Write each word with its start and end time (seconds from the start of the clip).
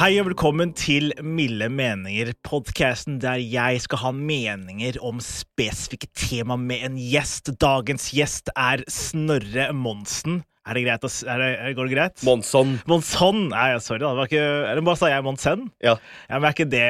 Hei 0.00 0.14
og 0.20 0.28
velkommen 0.28 0.70
til 0.78 1.10
Milde 1.18 1.66
meninger, 1.68 2.30
podkasten 2.46 3.18
der 3.18 3.40
jeg 3.42 3.82
skal 3.82 3.98
ha 4.04 4.12
meninger 4.14 5.00
om 5.02 5.18
spesifikke 5.18 6.06
tema 6.14 6.54
med 6.54 6.86
en 6.86 7.00
gjest. 7.02 7.50
Dagens 7.58 8.12
gjest 8.14 8.54
er 8.54 8.86
Snorre 8.86 9.72
Monsen. 9.74 10.44
Er 10.68 10.76
det 10.76 10.82
greit? 10.84 11.04
Er 11.24 11.38
det, 11.40 11.70
går 11.74 11.88
det 11.88 11.94
greit? 11.96 12.22
Monson. 12.28 12.74
Monson? 12.86 13.46
Nei, 13.48 13.78
sorry, 13.80 14.02
da. 14.02 14.10
Det 14.12 14.18
var 14.20 14.28
ikke, 14.28 14.42
eller 14.68 14.84
bare 14.84 14.98
sa 15.00 15.08
jeg 15.08 15.24
Monsen? 15.24 15.62
Ja. 15.82 15.94
Ja, 16.28 16.36
men 16.36 16.44
Er 16.50 16.52
ikke 16.52 16.66
det 16.68 16.82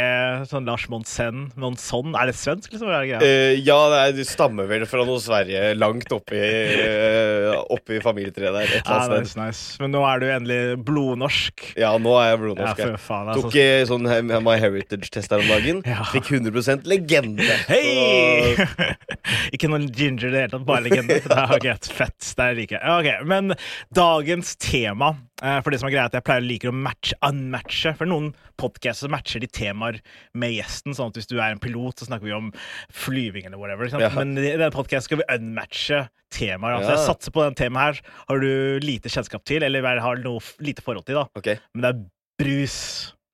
sånn 0.51 0.67
Lars 0.67 0.89
Monsen? 0.91 1.45
Monson? 1.55 2.17
Er 2.19 2.27
det 2.29 2.35
svensk, 2.35 2.67
liksom? 2.75 2.91
Er 2.91 3.05
det 3.07 3.13
greit? 3.13 3.23
Uh, 3.23 3.55
ja, 3.63 3.77
det, 3.93 4.01
er, 4.03 4.17
det 4.19 4.27
stammer 4.27 4.67
vel 4.69 4.83
fra 4.91 5.05
noe 5.07 5.23
Sverige 5.23 5.63
langt 5.79 6.11
oppi, 6.17 6.41
uh, 6.43 7.61
oppi 7.77 8.01
familietreet 8.03 8.51
der. 8.59 8.67
Et 8.67 8.75
eller 8.75 8.91
Ja, 8.91 8.99
annet 9.07 9.23
nice, 9.23 9.33
sted. 9.37 9.45
nice. 9.47 9.79
Men 9.85 9.95
nå 9.95 10.03
er 10.11 10.19
du 10.19 10.27
endelig 10.35 10.61
blodnorsk. 10.91 11.69
Ja, 11.79 11.95
nå 12.03 12.17
er 12.19 12.27
jeg 12.33 12.35
Ja, 12.35 12.43
blodnorsk. 12.43 12.83
for 12.83 13.05
faen. 13.07 13.31
Altså. 13.37 13.47
Tok 13.47 13.59
eh, 13.63 13.85
sånn 13.87 14.11
My 14.51 14.59
Heritage-test 14.67 15.31
her 15.31 15.47
om 15.47 15.55
dagen. 15.55 15.81
Ja. 15.87 16.03
Fikk 16.11 16.35
100% 16.41 16.91
legende. 16.91 17.47
Hei! 17.71 18.59
Ikke 19.55 19.71
noe 19.71 19.81
ginger 19.87 20.29
i 20.29 20.33
det 20.35 20.43
hele 20.45 20.53
tatt, 20.55 20.67
bare 20.69 20.85
legende. 20.87 21.19
Det 21.25 21.37
er 21.39 21.63
greit, 21.65 21.89
fett. 21.95 22.19
Det 22.39 22.49
liker 22.59 22.79
jeg. 22.79 22.95
Okay, 23.01 23.27
Men 23.29 23.55
dagens 23.95 24.55
tema 24.61 25.13
eh, 25.43 25.59
For 25.65 25.73
det 25.73 25.81
som 25.83 25.91
er 25.91 25.95
greit, 25.97 26.17
jeg 26.17 26.27
pleier 26.27 26.45
å 26.45 26.49
like 26.49 26.71
å 26.71 26.77
matche, 26.77 27.19
unmatche. 27.27 27.95
For 27.99 28.11
noen 28.11 28.33
podcaster 28.61 29.13
matcher 29.13 29.43
de 29.45 29.51
temaer 29.51 30.01
med 30.37 30.55
gjesten. 30.57 30.97
Sånn 30.97 31.13
at 31.13 31.21
hvis 31.21 31.31
du 31.31 31.37
er 31.39 31.55
en 31.55 31.63
pilot, 31.63 32.01
så 32.01 32.09
snakker 32.09 32.29
vi 32.29 32.37
om 32.37 32.51
flyving 32.93 33.49
eller 33.49 33.61
whatever. 33.61 33.91
Ja. 34.01 34.13
Men 34.17 34.37
i 34.39 34.49
denne 34.49 34.73
podcasten 34.75 35.09
skal 35.09 35.23
vi 35.23 35.29
unmatche 35.37 36.05
temaer. 36.35 36.79
Altså, 36.79 36.93
Ja. 36.93 36.99
Jeg 36.99 37.07
satser 37.09 37.35
på 37.35 37.45
den 37.45 37.59
temaet 37.59 38.01
her 38.01 38.15
har 38.29 38.43
du 38.43 38.81
lite 38.85 39.11
kjennskap 39.13 39.45
til, 39.49 39.65
eller 39.67 40.01
har 40.01 40.21
noe 40.23 40.41
lite 40.63 40.85
forhold 40.85 41.07
til. 41.09 41.21
da 41.21 41.27
Okay. 41.37 41.59
Men 41.75 41.83
det 41.83 41.91
er 41.95 42.05
brus. 42.41 42.79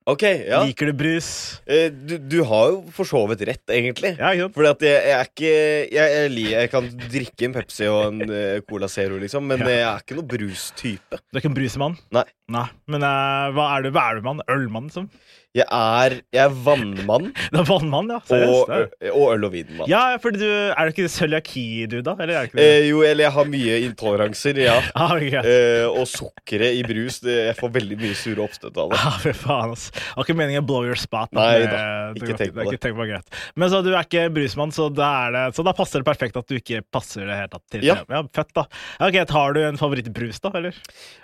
Ok, 0.07 0.23
ja. 0.23 0.61
Liker 0.63 0.87
du 0.87 0.93
brus? 0.95 1.29
Eh, 1.67 1.89
du, 1.91 2.13
du 2.31 2.37
har 2.47 2.69
jo 2.71 2.77
for 2.95 3.09
så 3.09 3.25
vidt 3.27 3.41
rett, 3.49 3.65
egentlig. 3.75 4.13
Ja, 4.21 4.29
ikke 4.37 4.45
sant? 4.47 4.55
Fordi 4.55 4.69
at 4.71 4.85
jeg, 4.87 5.01
jeg 5.03 5.17
er 5.17 5.31
ikke 5.33 5.49
jeg, 5.51 6.13
jeg, 6.15 6.29
li- 6.31 6.53
jeg 6.53 6.71
kan 6.71 6.87
drikke 7.11 7.49
en 7.49 7.57
Pepsi 7.57 7.89
og 7.91 8.03
en 8.13 8.23
eh, 8.31 8.61
Cola 8.71 8.87
Zero, 8.93 9.19
liksom, 9.19 9.49
men 9.51 9.65
Ja. 9.65 9.73
jeg 9.73 9.83
er 9.89 10.05
ikke 10.05 10.19
noe 10.21 10.29
brustype. 10.31 11.19
Du 11.19 11.35
er 11.35 11.43
ikke 11.43 11.51
en 11.51 11.59
brusemann? 11.59 11.99
Nei. 12.15 12.23
Nei. 12.55 12.67
Men 12.95 13.03
eh, 13.03 13.49
hva 13.59 13.67
er 13.81 13.83
du? 13.89 13.91
Hva 13.97 14.05
er 14.13 14.21
du, 14.21 14.23
mann? 14.29 14.45
Ølmann, 14.47 14.87
liksom? 14.93 15.11
Jeg 15.57 15.65
er, 15.73 16.19
jeg 16.35 16.43
er 16.43 16.57
vannmann 16.67 17.31
Det 17.53 17.61
er 17.63 17.69
vannmann, 17.69 18.11
ja. 18.13 18.19
og, 18.21 18.29
Seriøst. 18.29 18.95
det 19.01 19.13
og 19.13 19.31
øl- 19.33 19.47
og 19.49 19.53
vinmann. 19.55 19.89
Ja, 19.89 20.03
for 20.21 20.35
du 20.35 20.45
Er 20.45 20.77
det 20.77 20.93
ikke 20.95 21.09
cøliaki, 21.13 21.67
du, 21.91 22.01
da? 22.05 22.17
Eller 22.21 22.35
er 22.35 22.47
det 22.47 22.51
ikke 22.51 22.59
det? 22.59 22.67
Eh, 22.67 22.89
jo, 22.91 23.03
eller 23.07 23.27
jeg 23.27 23.35
har 23.37 23.49
mye 23.53 23.79
intoleranser, 23.87 24.61
ja. 24.67 24.77
ah, 24.99 25.15
okay. 25.17 25.41
Eh, 25.41 25.87
og 25.87 26.05
sukkeret 26.11 26.77
i 26.77 26.83
brus. 26.87 27.21
Det, 27.25 27.37
jeg 27.51 27.57
får 27.61 27.73
veldig 27.79 27.99
mye 28.03 28.19
sure 28.19 28.45
oppstøt 28.45 28.77
av 28.83 28.93
det. 28.93 29.01
Ah, 29.01 29.19
for 29.23 29.41
faen, 29.47 29.73
ass. 29.77 29.89
var 30.17 30.27
ikke 30.27 30.37
meningen 30.39 30.65
å 30.65 30.69
blow 30.69 30.85
your 30.87 31.01
spot. 31.01 31.33
da. 31.33 31.47
Nei 31.47 31.65
da, 31.65 31.81
det 32.17 32.25
ikke 32.25 32.39
tenk 32.43 32.57
på 32.57 32.61
det. 32.61 32.77
Ikke 32.77 32.83
tenk 32.89 32.99
på 33.01 33.09
greit. 33.09 33.41
Men 33.57 33.73
så 33.73 33.83
du 33.87 33.93
er 33.95 34.03
ikke 34.03 34.27
brusmann, 34.37 34.75
så 34.77 34.91
da, 34.93 35.11
det, 35.33 35.47
så 35.57 35.65
da 35.67 35.75
passer 35.77 36.03
det 36.03 36.09
perfekt 36.11 36.37
at 36.41 36.51
du 36.51 36.59
ikke 36.59 36.83
passer 36.93 37.25
det 37.29 37.39
helt 37.41 37.57
til. 37.73 37.87
Ja. 37.87 38.01
ja 38.13 38.23
fett, 38.37 38.53
da. 38.57 38.67
Ok, 39.07 39.21
Har 39.37 39.57
du 39.57 39.63
en 39.65 39.81
favorittbrus, 39.81 40.43
da? 40.45 40.53
Eller? 40.59 40.77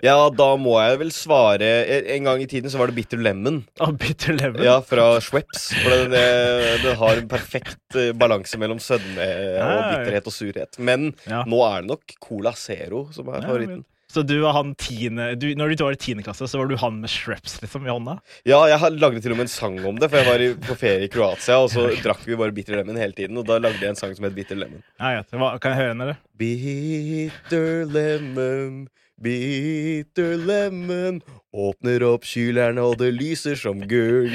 Ja, 0.04 0.16
da 0.32 0.52
må 0.60 0.78
jeg 0.82 0.98
vel 1.00 1.10
svare 1.14 1.68
En 2.14 2.26
gang 2.26 2.42
i 2.42 2.48
tiden 2.50 2.70
så 2.72 2.80
var 2.80 2.90
det 2.90 2.96
Bitter 2.96 3.20
Lemon. 3.20 3.62
Oh, 3.82 3.92
bitter 3.92 4.21
lemon? 4.30 4.62
Ja, 4.62 4.78
fra 4.86 5.06
Schweppes. 5.20 5.70
For 5.82 5.90
den, 5.90 6.12
eh, 6.14 6.76
den 6.84 6.96
har 7.00 7.16
en 7.18 7.28
perfekt 7.30 7.96
eh, 7.98 8.12
balanse 8.14 8.58
mellom 8.62 8.78
sødme 8.82 9.26
og 9.62 9.80
bitterhet 9.92 10.26
og 10.30 10.32
surhet. 10.36 10.78
Men 10.78 11.14
Ja. 11.26 11.42
nå 11.48 11.58
er 11.66 11.80
det 11.82 11.90
nok 11.90 12.14
Cola 12.22 12.52
Zero 12.54 13.08
som 13.12 13.28
er 13.34 13.42
favoritten. 13.42 13.84
Så 14.12 14.20
du 14.28 14.34
var 14.42 14.52
han 14.52 14.74
tiende 14.76 15.30
du, 15.40 15.46
Når 15.56 15.70
du 15.72 15.84
var 15.86 15.94
i 15.94 15.96
tiende 15.96 16.20
klasse, 16.22 16.44
så 16.44 16.58
var 16.60 16.66
du 16.68 16.74
han 16.76 16.98
med 17.00 17.08
Shreps 17.08 17.54
liksom, 17.62 17.86
i 17.86 17.88
hånda? 17.88 18.18
Ja, 18.44 18.58
jeg 18.68 18.98
lagde 19.00 19.22
til 19.24 19.32
og 19.32 19.38
med 19.38 19.46
en 19.46 19.48
sang 19.48 19.78
om 19.88 19.96
det, 19.96 20.10
for 20.12 20.20
jeg 20.20 20.26
var 20.28 20.42
i, 20.44 20.50
på 20.66 20.76
ferie 20.76 21.06
i 21.06 21.08
Kroatia, 21.08 21.56
og 21.64 21.70
så 21.72 21.86
drakk 22.04 22.20
vi 22.28 22.36
bare 22.36 22.52
Bitter 22.52 22.76
Lemon 22.76 22.98
hele 23.00 23.16
tiden. 23.16 23.38
Og 23.40 23.46
da 23.48 23.56
lagde 23.56 23.80
jeg 23.80 23.88
en 23.94 23.96
sang 23.96 24.12
som 24.14 24.26
het 24.28 24.34
Bitter 24.36 24.54
Lemon. 24.60 24.82
Ja, 25.00 25.14
ja. 25.16 25.22
Hva- 25.32 25.54
Kan 25.58 25.72
jeg 25.72 25.80
høre 25.80 25.94
den, 25.94 26.04
eller? 26.04 26.20
Bitter 26.36 27.86
lemon, 27.88 28.88
bitter 29.22 30.36
lemon 30.36 31.22
Åpner 31.52 32.00
opp 32.08 32.24
kylerne, 32.24 32.80
og 32.80 32.96
det 32.96 33.10
lyser 33.12 33.58
som 33.60 33.82
gull. 33.84 34.32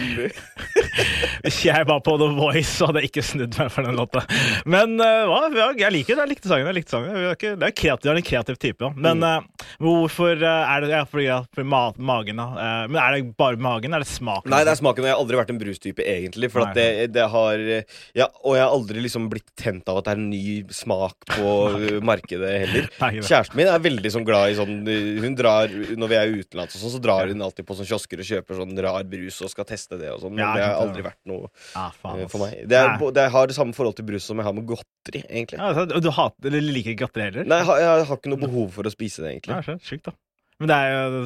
Hvis 1.43 1.63
jeg 1.65 1.85
var 1.89 2.01
på 2.05 2.13
The 2.21 2.27
Voice, 2.37 2.69
så 2.77 2.89
hadde 2.89 3.01
jeg 3.01 3.09
ikke 3.11 3.23
snudd 3.25 3.55
meg 3.57 3.71
for 3.73 3.87
den 3.87 3.97
låta. 3.97 4.21
Men 4.69 4.99
uh. 5.01 5.33
Ja, 5.57 5.71
jeg 5.79 5.93
liker 5.95 6.13
det. 6.13 6.21
Jeg 6.21 6.31
likte 6.33 6.51
sangen. 6.51 6.69
Jeg 6.69 6.77
likte 6.77 6.93
sangen. 6.93 7.15
Jeg 7.17 7.37
ikke, 7.39 7.53
det 7.57 7.69
er 7.69 7.75
kreativ, 7.81 8.11
er 8.11 8.19
en 8.21 8.27
kreativ 8.27 8.59
type. 8.61 8.85
Ja. 8.85 8.91
Men 9.07 9.25
uh, 9.25 9.65
hvorfor 9.81 10.35
eh, 10.37 10.73
er 10.75 10.85
det 10.85 10.91
ja, 10.93 11.01
fordi, 11.09 11.25
ja, 11.25 11.39
for 11.57 11.65
ma 11.67 11.81
magen, 11.97 12.41
da? 12.41 12.47
Uh, 12.53 12.83
men 12.91 12.99
er 13.01 13.15
det 13.15 13.33
bare 13.39 13.61
magen? 13.65 13.97
Er 13.97 14.05
det 14.05 14.09
smaken? 14.11 14.53
Nei, 14.53 14.61
det 14.67 14.75
er 14.75 14.81
smaken, 14.83 15.05
og 15.05 15.09
jeg 15.09 15.15
har 15.15 15.23
aldri 15.23 15.41
vært 15.41 15.53
en 15.55 15.61
brustype, 15.61 16.05
egentlig. 16.05 16.51
For 16.53 16.73
det, 16.77 16.87
det 17.15 17.25
har 17.33 17.65
ja, 17.65 18.27
Og 18.43 18.57
jeg 18.57 18.63
har 18.63 18.73
aldri 18.73 19.01
liksom 19.01 19.27
blitt 19.31 19.49
tent 19.57 19.89
av 19.89 20.03
at 20.03 20.07
det 20.07 20.13
er 20.13 20.21
en 20.21 20.29
ny 20.29 20.45
smak 20.73 21.29
på 21.33 21.55
markedet 22.11 22.53
heller. 22.65 22.89
Kjæresten 23.17 23.57
min 23.57 23.71
er 23.71 23.81
veldig 23.81 24.13
sånn 24.13 24.27
glad 24.27 24.51
i 24.51 24.57
sånn 24.57 24.77
Hun 25.23 25.35
drar 25.37 25.71
Når 25.97 26.09
vi 26.11 26.17
er 26.17 26.33
utenlands 26.41 26.75
og 26.77 26.83
sånn, 26.83 26.93
så 26.97 27.01
drar 27.07 27.31
hun 27.31 27.43
alltid 27.47 27.67
på 27.67 27.77
sånn 27.79 27.87
kiosker 27.89 28.21
og 28.21 28.29
kjøper 28.29 28.59
sånn 28.61 28.83
rar 28.85 29.07
brus 29.07 29.39
og 29.45 29.51
skal 29.53 29.67
teste 29.69 29.99
det 29.99 30.11
og 30.13 30.21
sånn. 30.23 30.35
Men 30.35 30.43
Ja, 30.43 30.51
det 30.53 30.67
har 30.67 30.83
aldri 30.83 31.07
vært 31.07 31.19
noe 31.29 31.47
Ja, 31.73 31.87
faen, 31.95 32.21
uh, 32.21 32.29
for 32.31 32.43
meg. 32.43 32.61
Det, 32.67 32.83
er, 32.83 33.07
det 33.17 33.27
har 33.33 33.49
det 33.49 33.57
samme 33.57 33.75
forhold 33.77 33.97
til 33.97 34.07
brus 34.11 34.27
som 34.27 34.41
jeg 34.41 34.49
har 34.49 34.55
med 34.57 34.67
godteri, 34.69 35.23
egentlig. 35.25 35.61
Ja, 35.61 35.87
og 35.87 36.03
du 36.03 36.11
hater, 36.13 36.51
eller 36.51 36.77
liker 36.77 36.93
ikke 36.93 37.07
godteri 37.07 37.29
heller? 37.29 37.49
Nei, 37.49 37.61
jeg 37.63 37.69
har, 37.71 37.83
jeg 37.85 38.07
har 38.11 38.21
ikke 38.21 38.33
noe 38.35 38.43
behov 38.43 38.71
for 38.75 38.89
å 38.89 38.93
spise 38.93 39.23
det, 39.23 39.35
egentlig. 39.37 39.57
Ja, 39.57 39.63
sykt 39.65 39.87
Sjukt, 39.87 40.09
da. 40.11 40.17
Men 40.57 40.71
det 40.71 40.75
er 40.75 40.87
jo, 40.89 41.17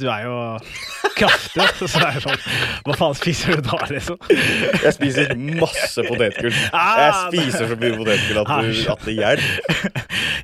du 0.00 0.04
er 0.10 0.22
jo 0.24 0.36
kraftig, 1.14 1.62
så 1.78 1.86
det 2.00 2.08
er 2.08 2.24
sånn 2.24 2.40
Hva 2.88 2.96
faen 2.98 3.14
spiser 3.14 3.60
du 3.60 3.62
da, 3.68 3.76
liksom? 3.86 4.16
Jeg 4.82 4.92
spiser 4.96 5.30
masse 5.60 6.02
potetgull. 6.08 6.56
Ah, 6.74 6.98
Jeg 7.04 7.14
spiser 7.28 7.70
så 7.70 7.76
mye 7.78 7.92
potetgull 8.00 8.40
at, 8.42 8.50
Ah, 8.50 8.66
du, 8.66 8.80
at 8.96 9.04
det 9.06 9.14
hjelper. 9.14 9.94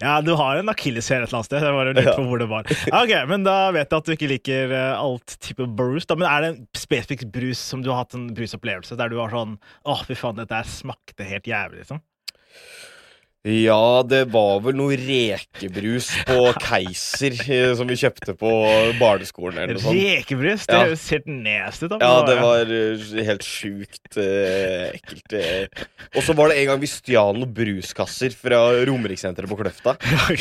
Ja, 0.04 0.14
du 0.22 0.30
har 0.38 0.60
en 0.60 0.70
akilleshæl 0.70 1.24
et 1.24 1.26
eller 1.26 1.40
annet 1.40 1.48
sted. 1.50 1.64
Jeg 1.66 1.74
bare 1.80 1.94
lurte 1.96 2.14
på 2.20 2.26
hvor 2.30 2.42
det 2.44 2.48
var. 2.52 2.70
Ok, 3.00 3.12
Men 3.32 3.46
da 3.48 3.56
vet 3.74 3.88
jeg 3.90 3.98
at 3.98 4.06
du 4.06 4.14
ikke 4.14 4.30
liker 4.36 4.74
eh, 4.78 4.92
alt 4.94 5.38
type 5.42 5.66
brus. 5.78 6.06
Da. 6.06 6.14
Men 6.20 6.28
er 6.30 6.44
det 6.46 6.50
en 6.52 6.60
spesifikk 6.78 7.26
brus 7.34 7.58
som 7.72 7.82
du 7.82 7.90
har 7.90 8.04
hatt 8.04 8.14
en 8.18 8.28
brusopplevelse 8.36 8.98
der 9.00 9.10
du 9.10 9.16
var 9.18 9.32
sånn 9.34 9.56
Å, 9.88 9.98
fy 10.06 10.14
faen, 10.18 10.38
dette 10.38 10.62
smakte 10.70 11.26
helt 11.26 11.48
jævlig, 11.50 11.82
liksom? 11.82 11.98
Ja, 13.46 14.02
det 14.02 14.24
var 14.34 14.58
vel 14.64 14.74
noe 14.74 14.96
rekebrus 14.98 16.08
på 16.26 16.48
Keiser 16.64 17.36
eh, 17.46 17.68
som 17.78 17.86
vi 17.86 17.94
kjøpte 18.00 18.32
på 18.34 18.50
barneskolen 18.98 19.60
eller 19.62 19.76
noe 19.76 19.84
sånt. 19.84 20.00
Rekebrus? 20.00 20.64
Det 20.66 20.74
Ja. 20.74 20.80
høres 20.88 21.04
helt 21.14 21.28
nasty 21.30 21.86
ut. 21.86 21.94
Ja, 22.02 22.14
det 22.26 22.36
var 22.42 22.72
eh, 22.74 23.04
helt 23.28 23.46
sjukt 23.46 24.18
eh, 24.18 24.90
ekkelt. 24.98 25.36
eh. 25.38 25.84
Og 26.16 26.24
så 26.26 26.34
var 26.34 26.50
det 26.50 26.58
en 26.58 26.72
gang 26.72 26.80
vi 26.82 26.90
stjal 26.90 27.38
noen 27.38 27.52
bruskasser 27.54 28.34
fra 28.34 28.64
Romerikssenteret 28.88 29.46
på 29.52 29.60
Kløfta. 29.60 29.94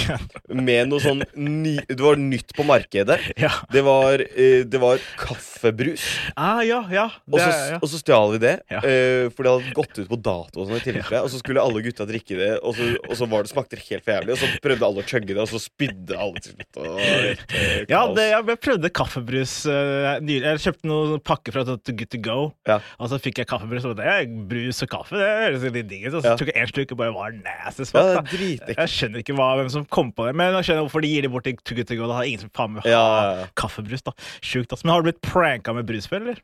Med 0.49 0.89
noe 0.89 1.03
sånn 1.03 1.21
ny, 1.37 1.75
Det 1.85 1.99
var 2.01 2.17
nytt 2.17 2.55
på 2.57 2.65
markedet. 2.65 3.19
Ja. 3.37 3.51
Det 3.71 3.85
var, 3.85 4.17
eh, 4.33 4.63
det 4.65 4.81
var 4.81 4.97
kaffebrus. 5.21 6.07
Ah, 6.35 6.63
ja, 6.65 6.81
ja. 6.89 7.05
Og 7.29 7.37
så, 7.37 7.51
ja. 7.53 7.77
og 7.81 7.87
så 7.91 8.01
stjal 8.01 8.33
vi 8.33 8.41
det, 8.47 8.55
Ja. 8.73 8.81
eh, 8.81 9.29
for 9.29 9.45
det 9.45 9.53
hadde 9.53 9.77
gått 9.77 10.01
ut 10.01 10.09
på 10.09 10.17
dato. 10.21 10.63
Og, 10.63 10.69
sånn 10.71 10.81
i 10.81 10.85
tilfelle, 10.89 11.21
og 11.21 11.29
så 11.29 11.37
skulle 11.43 11.61
alle 11.61 11.85
gutta 11.85 12.09
drikke 12.09 12.41
det, 12.41 12.51
og 12.65 12.73
så, 12.73 12.94
og 13.03 13.13
så 13.19 13.27
var 13.29 13.45
det, 13.45 13.51
smakte 13.51 13.77
det 13.77 13.83
helt 13.89 14.05
for 14.05 14.13
jævlig. 14.15 14.33
Og 14.35 14.39
så 14.41 14.49
prøvde 14.63 14.87
alle 14.87 15.03
å 15.03 15.07
chugge 15.09 15.31
det, 15.33 15.37
og 15.41 15.49
så 15.51 15.61
spydde 15.61 16.17
alle 16.25 16.41
til 16.43 16.55
slutt. 16.55 16.79
Eh, 16.81 17.83
Ja, 17.91 18.01
det, 18.15 18.25
jeg 18.31 18.57
prøvde 18.63 18.91
kaffebrus 18.95 19.53
uh, 19.69 20.17
nylig. 20.23 20.43
Jeg 20.47 20.63
kjøpte 20.65 20.89
noen 20.89 21.21
pakker 21.25 21.55
fra 21.55 21.65
To 21.67 21.77
Good 21.91 22.11
To 22.15 22.21
Go, 22.25 22.37
Ja. 22.69 22.79
og 22.99 23.11
så 23.11 23.19
fikk 23.21 23.41
jeg 23.43 23.49
kaffebrus. 23.51 23.85
Og 23.89 23.95
det 23.99 24.07
er 24.09 24.25
brus 24.49 24.81
og 24.85 24.91
kaffe, 24.95 25.19
det 25.19 25.29
høres 25.29 25.65
litt 25.67 25.89
digg 25.91 26.07
ut. 26.09 26.19
Og 26.19 26.25
så 26.25 26.35
tok 26.39 26.51
jeg 26.53 26.59
en 26.63 26.71
slurk 26.71 26.95
og 26.95 27.01
bare 27.03 27.15
var 27.15 27.37
nasty 27.39 27.85
dritekkelt. 27.85 28.75
Jeg 28.79 28.93
skjønner 28.95 29.23
ikke 29.23 29.37
hva, 29.37 29.49
hvem 29.59 29.71
som 29.73 29.85
kom 29.85 30.11
på 30.15 30.27
det, 30.29 30.35
men 30.39 30.53
jeg 30.59 30.69
skjønner 30.69 30.87
hvorfor 30.87 31.05
de 31.05 31.11
gir 31.13 31.25
det 31.27 31.31
bort 31.33 31.47
til 31.47 31.57
To 31.61 31.77
Good 31.79 31.89
To 31.91 31.99
Go. 31.99 32.09
Da 32.11 32.19
har 32.19 32.29
ingen 32.29 32.45
som 32.45 32.53
faen 32.55 32.75
meg 32.77 32.87
ha 32.89 33.47
kaffebrus. 33.57 34.05
da 34.05 34.15
Sjukt, 34.41 34.73
ass. 34.73 34.83
Men 34.85 34.95
har 34.95 35.03
du 35.03 35.09
blitt 35.11 35.23
pranka 35.25 35.73
med 35.75 35.87
brus 35.89 36.07
før, 36.09 36.23
eller? 36.25 36.41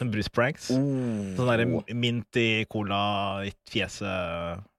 Sånn 0.00 0.10
bruspranks? 0.14 0.70
Mm. 0.72 1.34
Sånn 1.36 1.48
derre 1.50 1.66
mint 1.96 2.38
i 2.40 2.64
cola 2.72 3.42
i 3.44 3.52
fjeset 3.68 4.62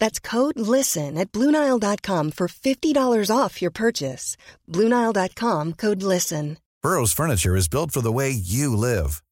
That's 0.00 0.18
code 0.18 0.58
LISTEN 0.58 1.16
at 1.16 1.30
Bluenile.com 1.30 2.32
for 2.32 2.48
$50 2.48 3.30
off 3.30 3.62
your 3.62 3.70
purchase. 3.70 4.36
Bluenile.com 4.68 5.74
code 5.74 6.02
LISTEN. 6.02 6.58
Burrow's 6.82 7.12
furniture 7.12 7.54
is 7.54 7.68
built 7.68 7.92
for 7.92 8.00
the 8.00 8.10
way 8.10 8.30
you 8.30 8.76
live. 8.76 9.22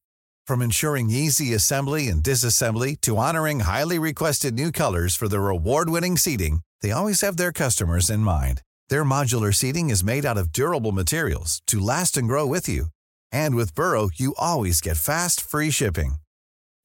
From 0.47 0.61
ensuring 0.61 1.09
easy 1.09 1.53
assembly 1.53 2.07
and 2.07 2.23
disassembly 2.23 2.99
to 3.01 3.17
honoring 3.17 3.59
highly 3.61 3.99
requested 3.99 4.53
new 4.53 4.71
colors 4.71 5.17
for 5.17 5.27
their 5.27 5.49
award-winning 5.49 6.15
seating, 6.15 6.61
they 6.81 6.91
always 6.91 7.19
have 7.19 7.35
their 7.35 7.51
customers 7.51 8.09
in 8.09 8.21
mind. 8.21 8.61
Their 8.87 9.03
modular 9.03 9.53
seating 9.53 9.89
is 9.89 10.03
made 10.03 10.25
out 10.25 10.37
of 10.37 10.53
durable 10.53 10.93
materials 10.93 11.61
to 11.67 11.79
last 11.79 12.15
and 12.15 12.27
grow 12.27 12.47
with 12.47 12.69
you. 12.69 12.85
And 13.33 13.55
with 13.55 13.75
Burrow, 13.75 14.09
you 14.13 14.33
always 14.37 14.79
get 14.79 14.95
fast, 14.97 15.41
free 15.41 15.71
shipping. 15.71 16.20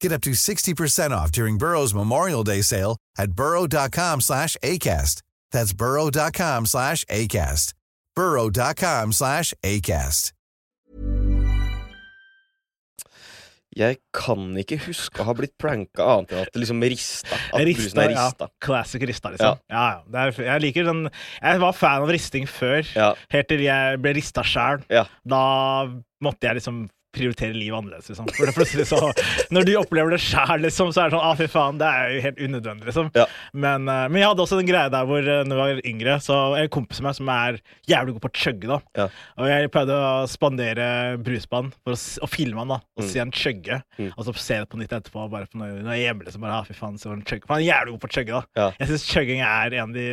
Get 0.01 0.13
up 0.13 0.21
to 0.23 0.31
60% 0.33 1.11
off 1.11 1.33
during 1.33 1.59
Burrow's 1.59 1.95
Memorial 1.95 2.45
Day 2.45 2.63
sale 2.63 2.97
at 3.19 3.33
burrow.com 3.33 4.21
slash 4.21 4.57
ACAST. 4.63 5.23
That's 5.53 5.73
burrow.com 5.73 6.67
slash 6.67 7.05
ACAST. 7.07 7.73
burrow.com 8.15 9.13
slash 9.13 9.55
ACAST. 9.63 10.33
Jeg 13.77 13.99
kan 14.17 14.55
ikke 14.57 14.79
huske 14.87 15.21
å 15.21 15.27
ha 15.29 15.35
blitt 15.37 15.53
pranka 15.61 16.01
annet 16.01 16.31
enn 16.33 16.47
at 16.47 16.55
det 16.55 16.63
liksom 16.63 16.81
rista. 16.81 17.37
At 17.53 17.61
Rista, 17.69 18.07
er 18.07 18.13
rista. 18.15 18.47
Ja. 18.49 18.55
Classic 18.65 19.03
rista, 19.05 19.33
liksom. 19.35 19.59
Ja. 19.69 19.83
Ja, 19.93 19.99
Det 20.09 20.23
er, 20.23 20.47
jeg 20.47 20.63
liker 20.65 20.87
den 20.89 21.03
Jeg 21.43 21.61
var 21.61 21.77
fan 21.77 22.07
av 22.07 22.09
risting 22.09 22.47
før, 22.49 22.81
Ja. 22.97 23.11
helt 23.35 23.49
til 23.53 23.61
jeg 23.61 24.01
ble 24.01 24.15
rista 24.17 24.41
sjæl. 24.41 24.81
Ja. 24.89 25.05
Da 25.29 25.43
måtte 26.25 26.49
jeg 26.49 26.57
liksom 26.63 26.87
prioritere 27.17 27.57
livet 27.57 27.79
annerledes, 27.81 28.11
liksom. 28.13 28.29
For 28.37 28.47
det 28.51 28.55
plutselig 28.57 28.87
så 28.91 29.01
Når 29.55 29.67
du 29.69 29.73
opplever 29.81 30.13
det 30.15 30.21
sjæl, 30.23 30.61
liksom, 30.67 30.93
så 30.95 31.05
er 31.07 31.11
det 31.11 31.17
sånn 31.17 31.25
ah, 31.27 31.35
fy 31.39 31.49
faen, 31.51 31.81
det 31.81 31.89
er 31.89 32.13
jo 32.17 32.23
helt 32.27 32.41
unødvendig, 32.47 32.87
liksom. 32.91 33.11
Ja. 33.17 33.27
Men, 33.57 33.89
eh, 33.89 34.05
men 34.13 34.21
jeg 34.23 34.29
hadde 34.31 34.45
også 34.47 34.59
den 34.61 34.69
greia 34.71 34.91
der 34.93 35.09
hvor 35.09 35.21
eh, 35.25 35.43
når 35.49 35.61
jeg 35.63 35.79
var 35.81 35.91
yngre, 35.93 36.17
så 36.25 36.39
en 36.61 36.71
kompis 36.77 37.01
av 37.03 37.09
meg 37.09 37.19
som 37.19 37.33
er 37.33 37.59
jævlig 37.91 38.17
god 38.17 38.25
på 38.27 38.31
å 38.33 38.37
chugge, 38.45 38.71
da. 38.71 38.79
Ja. 39.01 39.09
Og 39.41 39.51
jeg 39.51 39.73
pleide 39.75 39.97
å 39.97 40.13
spandere 40.31 40.89
Brusbanen 41.25 41.73
for 41.83 41.97
å, 41.97 42.01
å 42.27 42.31
filme 42.31 42.63
han, 42.63 42.75
da, 42.77 42.81
og 42.97 43.05
Mm. 43.07 43.11
se 43.13 43.19
han 43.23 43.31
chugge. 43.33 43.77
Mm. 44.01 44.11
Og 44.17 44.25
så 44.27 44.33
se 44.41 44.57
det 44.63 44.69
på 44.73 44.79
nytt 44.81 44.93
etterpå, 44.97 45.27
bare 45.31 45.47
for 45.51 45.61
når, 45.61 45.77
når 45.85 45.93
jeg 45.95 46.01
er 46.03 46.07
hjemme, 46.09 46.25
liksom. 46.27 46.43
Bare, 46.43 46.57
ah, 46.61 46.67
fy 46.67 46.75
faen, 46.77 46.97
så 46.99 47.11
han 47.13 47.23
chugge. 47.29 47.47
For 47.47 47.55
han 47.57 47.63
er 47.63 47.69
jævlig 47.71 47.93
god 47.97 48.03
på 48.03 48.09
å 48.11 48.15
chugge, 48.17 48.33
da. 48.41 48.43
Ja. 48.61 48.67
Jeg 48.81 48.89
syns 48.93 49.05
chugging 49.13 49.43
er 49.47 49.77
en 49.77 49.91
av 49.91 49.95
de 49.97 50.07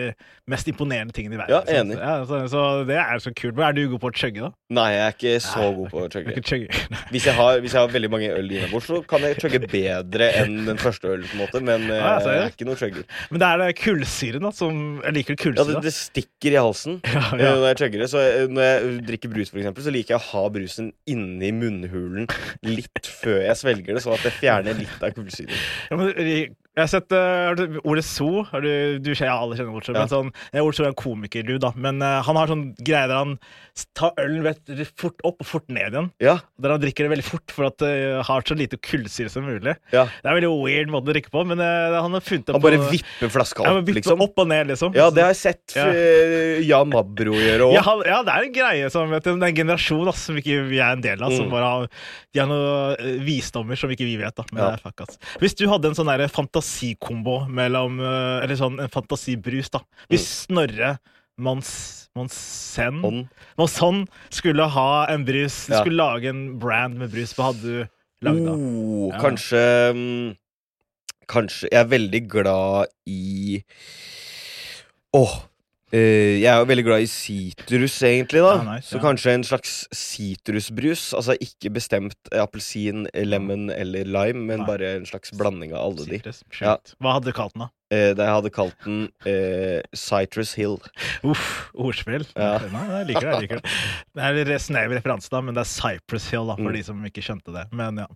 mest 0.53 0.67
imponerende 0.69 1.15
tingene 1.15 1.37
i 1.37 1.41
verden. 1.41 1.55
Ja, 1.55 1.61
liksom. 1.63 1.91
enig. 1.91 1.97
Ja, 2.03 2.15
så, 2.29 2.41
så 2.51 2.63
det 2.89 2.99
er 3.01 3.23
så 3.23 3.33
kult. 3.33 3.55
Men 3.57 3.65
er 3.69 3.77
du 3.77 3.81
god 3.95 4.03
på 4.03 4.11
å 4.11 4.15
chugge, 4.23 4.45
da? 4.45 4.51
Nei, 4.77 4.87
jeg 4.93 5.03
er 5.07 5.15
ikke 5.17 5.33
så 5.47 5.63
Nei, 5.63 5.71
god 5.79 5.91
på 5.93 6.03
å 6.03 6.09
chugge. 6.13 6.67
Hvis 7.13 7.27
jeg 7.29 7.35
har, 7.37 7.59
hvis 7.63 7.73
jeg 7.75 7.81
har 7.81 7.91
veldig 7.93 8.09
mange 8.13 8.29
øl 8.33 8.51
innabords, 8.53 8.87
så 8.89 8.99
kan 9.07 9.23
jeg 9.25 9.37
chugge 9.41 9.59
bedre 9.69 10.29
enn 10.41 10.63
den 10.67 10.79
første 10.81 11.09
ølen, 11.13 11.27
på 11.29 11.37
en 11.37 11.43
måte. 11.43 11.61
Men 11.65 11.85
eh, 11.89 12.01
Ah, 12.03 12.19
ja, 12.23 12.33
jeg 12.37 12.43
er 12.47 12.53
ikke 12.53 12.67
noe 12.69 12.79
chugger. 12.79 13.05
Men 13.31 13.43
det 13.43 13.49
er 13.49 13.61
det 13.63 13.69
kullsyren, 13.79 14.47
da, 14.47 14.51
som 14.55 14.81
Jeg 15.03 15.17
liker 15.19 15.39
Ja, 15.53 15.65
det, 15.69 15.81
det 15.85 15.93
stikker 15.95 16.55
i 16.57 16.59
halsen 16.61 16.99
Ja, 17.07 17.23
eh, 17.33 17.43
ja. 17.45 17.53
når 17.59 17.67
jeg 17.71 17.79
chugger 17.83 18.03
det. 18.05 18.09
Så 18.13 18.23
eh, 18.23 18.47
når 18.51 18.67
jeg 18.69 18.97
drikker 19.11 19.33
brus, 19.33 19.53
for 19.53 19.61
eksempel, 19.63 19.85
så 19.87 19.93
liker 19.95 20.15
jeg 20.15 20.21
å 20.21 20.27
ha 20.31 20.43
brusen 20.53 20.91
inni 21.09 21.53
munnhulen 21.55 22.27
litt 22.67 23.07
før 23.21 23.41
jeg 23.47 23.59
svelger 23.59 23.97
det, 23.97 24.03
sånn 24.03 24.17
at 24.17 24.27
det 24.27 24.35
fjerner 24.39 24.77
litt 24.77 25.03
av 25.03 25.15
kullsyren. 25.15 25.55
Ja, 25.91 25.99
men, 25.99 26.13
jeg 26.73 26.81
har 26.81 26.89
sett 26.89 27.11
uh, 27.13 27.53
har 27.53 27.79
Ole 27.85 28.01
So. 28.01 28.43
Du, 28.63 28.99
du 29.03 29.11
kjenner 29.13 29.35
alle 29.37 29.57
kjenner 29.59 29.75
Ole 29.77 29.85
So, 29.85 29.93
Ja. 29.93 29.99
men 30.03 30.09
sånn, 30.09 30.31
eh, 30.53 30.61
Ole 30.63 30.73
So 30.73 30.83
er 30.85 30.89
en 30.91 30.97
komiker, 30.97 31.45
du, 31.45 31.57
da. 31.61 31.69
Men 31.77 32.01
uh, 32.01 32.21
han 32.25 32.35
har 32.39 32.47
sånn 32.49 32.63
greie 32.81 33.07
der 33.11 33.19
han 33.19 33.35
tar 33.97 34.11
ølen 34.21 34.43
vet, 34.45 34.59
fort 34.97 35.21
opp 35.25 35.41
og 35.41 35.47
fort 35.49 35.67
ned 35.73 35.93
igjen. 35.93 36.09
Ja, 36.21 36.35
Der 36.61 36.73
han 36.75 36.81
drikker 36.81 37.05
det 37.07 37.11
veldig 37.15 37.25
fort 37.25 37.53
for 37.53 37.65
at 37.69 37.77
det 37.81 37.91
har 38.25 38.41
så 38.45 38.57
lite 38.57 38.77
kullsyre 38.81 39.29
som 39.33 39.45
mulig. 39.45 39.75
ja. 39.93 40.05
Det 40.05 40.25
er 40.25 40.31
en 40.33 40.39
veldig 40.41 40.51
weird 40.63 40.91
måte 40.93 41.09
å 41.09 41.13
drikke 41.15 41.31
på, 41.33 41.43
men 41.49 41.61
uh, 41.61 41.97
han 42.01 42.13
har 42.17 42.21
funnet 42.25 42.49
opp 42.49 42.57
Han 42.57 42.65
bare 42.65 42.81
på, 42.81 42.89
vipper 42.93 43.31
flaska 43.33 43.63
opp, 43.65 43.79
vippe 43.87 43.97
liksom. 44.01 44.21
opp 44.25 44.37
og 44.43 44.49
ned, 44.49 44.67
liksom. 44.73 44.93
Ja, 44.97 45.09
det 45.13 45.23
har 45.25 45.33
jeg 45.33 45.41
sett 45.41 45.77
Ja. 45.77 45.87
eh, 45.93 46.61
Jan 46.67 46.89
Mabro 46.93 47.33
gjøre 47.37 47.69
òg. 47.69 47.73
Ja, 47.77 47.95
ja, 48.09 48.19
det 48.25 48.33
er 48.37 48.47
en 48.49 48.53
greie 48.57 48.89
som 48.93 49.09
vet 49.13 49.27
en 49.29 49.41
generasjon 49.57 50.07
ass, 50.09 50.25
som 50.29 50.37
ikke 50.41 50.61
vi 50.69 50.77
er 50.81 50.93
en 50.97 51.01
del 51.05 51.21
av. 51.21 51.31
Som 51.33 51.47
Mm. 51.47 51.51
bare 51.53 51.65
har, 51.69 51.87
de 52.33 52.39
har 52.39 52.47
noen 52.49 52.95
eh, 52.99 53.17
visdommer 53.25 53.77
som 53.77 53.89
ikke 53.93 54.05
vi 54.05 54.17
vet. 54.21 54.33
da 54.35 54.43
Men 54.51 54.61
det 54.63 54.69
er 54.79 54.83
fuck, 54.85 55.01
ass. 55.07 55.17
Hvis 55.41 55.55
du 55.59 55.67
hadde 55.67 55.89
en 55.91 55.97
sånn 55.97 56.07
der 56.09 56.27
fantasikombo 56.63 57.47
mellom 57.49 57.99
eh, 57.99 58.43
Eller 58.43 58.55
sånn 58.59 58.79
en 58.81 58.89
fantasibrus, 58.91 59.69
da. 59.73 59.81
Hvis 60.09 60.25
Snorre 60.47 60.97
Mons, 61.37 62.09
Monsen. 62.15 62.99
Monson 63.57 64.03
skulle 64.29 64.67
ha 64.69 65.07
en 65.09 65.23
brus, 65.25 65.67
Ja. 65.69 65.81
skulle 65.81 65.97
lage 65.97 66.29
en 66.29 66.59
brand 66.59 66.95
med 66.99 67.09
brus, 67.11 67.33
hva 67.33 67.49
hadde 67.51 67.61
du 67.63 67.87
lagd 68.21 68.45
da? 68.45 68.53
Oh, 68.53 69.09
Ja. 69.11 69.19
Kanskje 69.19 69.93
mm, 69.95 70.35
Kanskje 71.27 71.69
Jeg 71.71 71.79
er 71.79 71.89
veldig 71.89 72.27
glad 72.29 72.87
i 73.07 73.63
Åh 75.13 75.41
eh, 75.93 76.41
jeg 76.41 76.49
er 76.49 76.59
jo 76.59 76.67
veldig 76.69 76.85
glad 76.87 77.03
i 77.05 77.09
sitrus, 77.11 77.95
egentlig. 78.03 78.41
da 78.41 78.55
Ja, 78.57 78.63
nice, 78.73 78.89
Så 78.89 78.97
ja. 78.97 79.03
kanskje 79.05 79.35
en 79.37 79.45
slags 79.47 79.75
sitrusbrus. 79.93 81.13
Altså 81.13 81.37
ikke 81.39 81.71
bestemt 81.73 82.17
appelsin, 82.31 83.05
lemon 83.13 83.69
eller 83.69 84.03
lime, 84.09 84.43
men 84.49 84.63
Nei. 84.63 84.67
bare 84.67 84.95
en 84.97 85.05
slags 85.05 85.31
blanding 85.37 85.73
av 85.73 85.91
alle 85.91 86.05
de. 86.09 86.21
Ja. 86.59 86.77
Hva 86.99 87.17
hadde 87.17 87.29
du 87.31 87.37
kalt 87.37 87.53
den, 87.55 87.67
da? 87.67 87.69
Eh, 87.93 88.09
da 88.17 88.25
jeg 88.29 88.35
hadde 88.39 88.51
kalt 88.55 88.87
den 88.87 89.03
eh, 89.29 89.81
Citrus 89.97 90.53
Hill. 90.57 90.79
Uff, 91.29 91.45
ordspill. 91.77 92.25
Ja. 92.33 92.57
Nei, 92.73 92.83
jeg 92.97 93.07
liker 93.11 93.27
det. 93.27 93.33
jeg 93.33 93.45
liker 93.45 93.61
Det 93.63 94.33
Det 94.39 94.47
er 94.47 94.53
en 94.57 94.63
snev 94.65 94.95
referanse, 94.97 95.29
da, 95.33 95.41
men 95.45 95.53
det 95.57 95.61
er 95.65 95.69
Cypress 95.69 96.29
Hill, 96.33 96.47
da, 96.49 96.55
for 96.57 96.71
Mm. 96.71 96.77
de 96.79 96.83
som 96.89 97.05
ikke 97.05 97.21
skjønte 97.25 97.53
det. 97.53 97.65
Men 97.75 98.01
ja. 98.01 98.07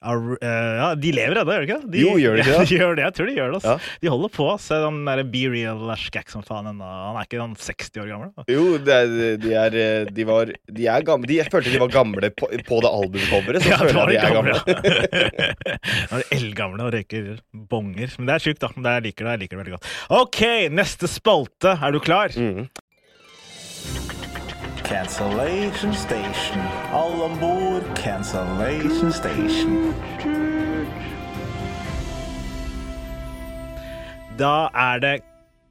Ar- 0.00 0.16
uh, 0.16 0.76
ja 0.80 0.86
de 0.96 1.10
lever 1.12 1.36
ennå, 1.42 1.52
gjør 1.52 1.60
de 1.60 1.66
ikke 1.68 1.80
det? 1.82 1.90
De, 1.92 1.98
Jo, 2.00 2.12
gjør 2.16 2.38
de 2.38 2.44
ikke 2.46 2.52
det? 2.60 2.68
de 2.70 2.76
gjør 2.78 2.94
det, 2.96 3.02
jeg 3.04 3.14
tror 3.18 3.26
de 3.28 3.34
gjør 3.36 3.50
det. 3.52 3.60
Ja. 3.66 3.74
ass. 3.76 3.88
De 4.00 4.08
holder 4.14 4.30
på. 4.32 4.46
Se 4.64 4.78
den 4.80 5.00
der 5.04 5.22
Be 5.34 5.42
Real 5.52 5.82
Skæk 6.00 6.30
som 6.32 6.44
faen 6.46 6.70
ennå. 6.70 6.86
Han 6.88 7.18
er 7.20 7.26
ikke 7.28 7.40
sånn 7.42 7.56
60 7.60 8.00
år 8.00 8.08
gammel. 8.14 8.30
Da. 8.38 8.44
Jo, 8.48 8.64
det 8.80 8.94
er, 8.96 9.12
de 9.42 9.52
er 9.60 9.76
eh, 9.82 10.08
De 10.16 10.24
var 10.30 10.54
De 10.80 10.86
er 10.88 11.04
gamle. 11.04 11.28
De, 11.28 11.36
jeg 11.42 11.52
følte 11.52 11.74
de 11.74 11.82
var 11.82 11.92
gamle 11.92 12.30
på, 12.32 12.48
på 12.70 12.80
det 12.80 12.92
albumcoveret. 12.96 13.60
Så 13.66 13.74
Ja, 13.74 13.80
føler 13.84 14.14
jeg 14.14 14.22
de 14.22 14.30
er 14.30 14.38
gamle. 14.38 14.56
Nå 14.64 16.16
er 16.16 16.22
de 16.24 16.38
eldgamle 16.38 16.86
og 16.88 16.94
røyker 16.96 17.28
bonger. 17.70 18.16
Men 18.16 18.30
det 18.30 18.34
er 18.38 18.44
sjukt, 18.46 18.62
da. 18.64 18.72
Men 18.76 18.86
det- 18.88 18.96
jeg 19.00 19.09
liker 19.10 19.26
det, 19.26 19.36
jeg 19.36 19.42
liker 19.44 19.56
det 19.56 19.64
veldig 19.64 19.76
godt. 19.76 19.90
OK, 20.22 20.40
neste 20.72 21.10
spalte. 21.10 21.76
Er 21.76 21.92
du 21.92 22.00
klar? 22.00 22.32
Mm. 22.34 22.70
Cancellation 24.90 25.94
station. 25.94 26.62
Alle 26.90 27.28
om 27.28 27.36
bord, 27.38 27.86
cancellation 27.98 29.12
station. 29.14 29.92
Da 34.40 34.70
er 34.72 35.02
det 35.02 35.16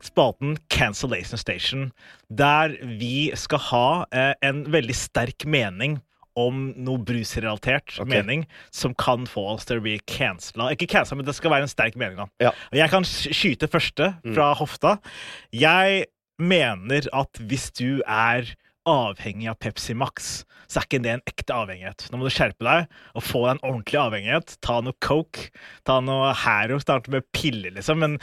spalten 0.05 0.57
Cancellation 0.69 1.37
Station, 1.37 1.89
der 2.29 2.75
vi 2.99 3.31
skal 3.35 3.59
ha 3.69 3.87
eh, 4.13 4.33
en 4.45 4.61
veldig 4.71 4.95
sterk 4.95 5.45
mening 5.45 5.97
om 6.39 6.69
noe 6.79 7.01
brusrelatert 7.05 7.97
okay. 7.97 8.09
mening 8.09 8.45
som 8.75 8.95
kan 8.97 9.27
få 9.29 9.45
oss 9.55 9.67
til 9.69 9.81
å 9.81 9.85
bli 9.85 9.97
cancela. 10.09 10.71
Ikke 10.75 10.89
cancela, 10.89 11.19
men 11.19 11.27
det 11.29 11.35
skal 11.37 11.53
være 11.53 11.67
en 11.67 11.71
sterk 11.71 11.99
mening. 11.99 12.21
Ja. 12.43 12.53
Jeg 12.75 12.93
kan 12.93 13.07
skyte 13.07 13.69
første 13.71 14.13
fra 14.23 14.53
hofta. 14.59 14.97
Jeg 15.55 16.07
mener 16.39 17.09
at 17.15 17.41
hvis 17.49 17.69
du 17.75 17.99
er 18.07 18.53
avhengig 18.89 19.49
av 19.51 19.57
Pepsi 19.61 19.93
Max, 19.97 20.29
så 20.69 20.79
er 20.79 20.87
ikke 20.87 21.01
det 21.03 21.11
en 21.15 21.25
ekte 21.29 21.55
avhengighet. 21.55 22.05
Nå 22.09 22.19
må 22.19 22.27
du 22.27 22.33
skjerpe 22.33 22.65
deg 22.65 22.87
og 23.17 23.25
få 23.25 23.43
deg 23.43 23.55
en 23.55 23.63
ordentlig 23.71 23.99
avhengighet. 24.01 24.55
Ta 24.65 24.79
noe 24.85 24.97
coke, 25.03 25.49
ta 25.87 25.99
noe 26.05 26.31
Hero, 26.43 26.79
starte 26.81 27.13
med 27.13 27.25
piller, 27.35 27.73
liksom. 27.75 28.01
Men 28.03 28.17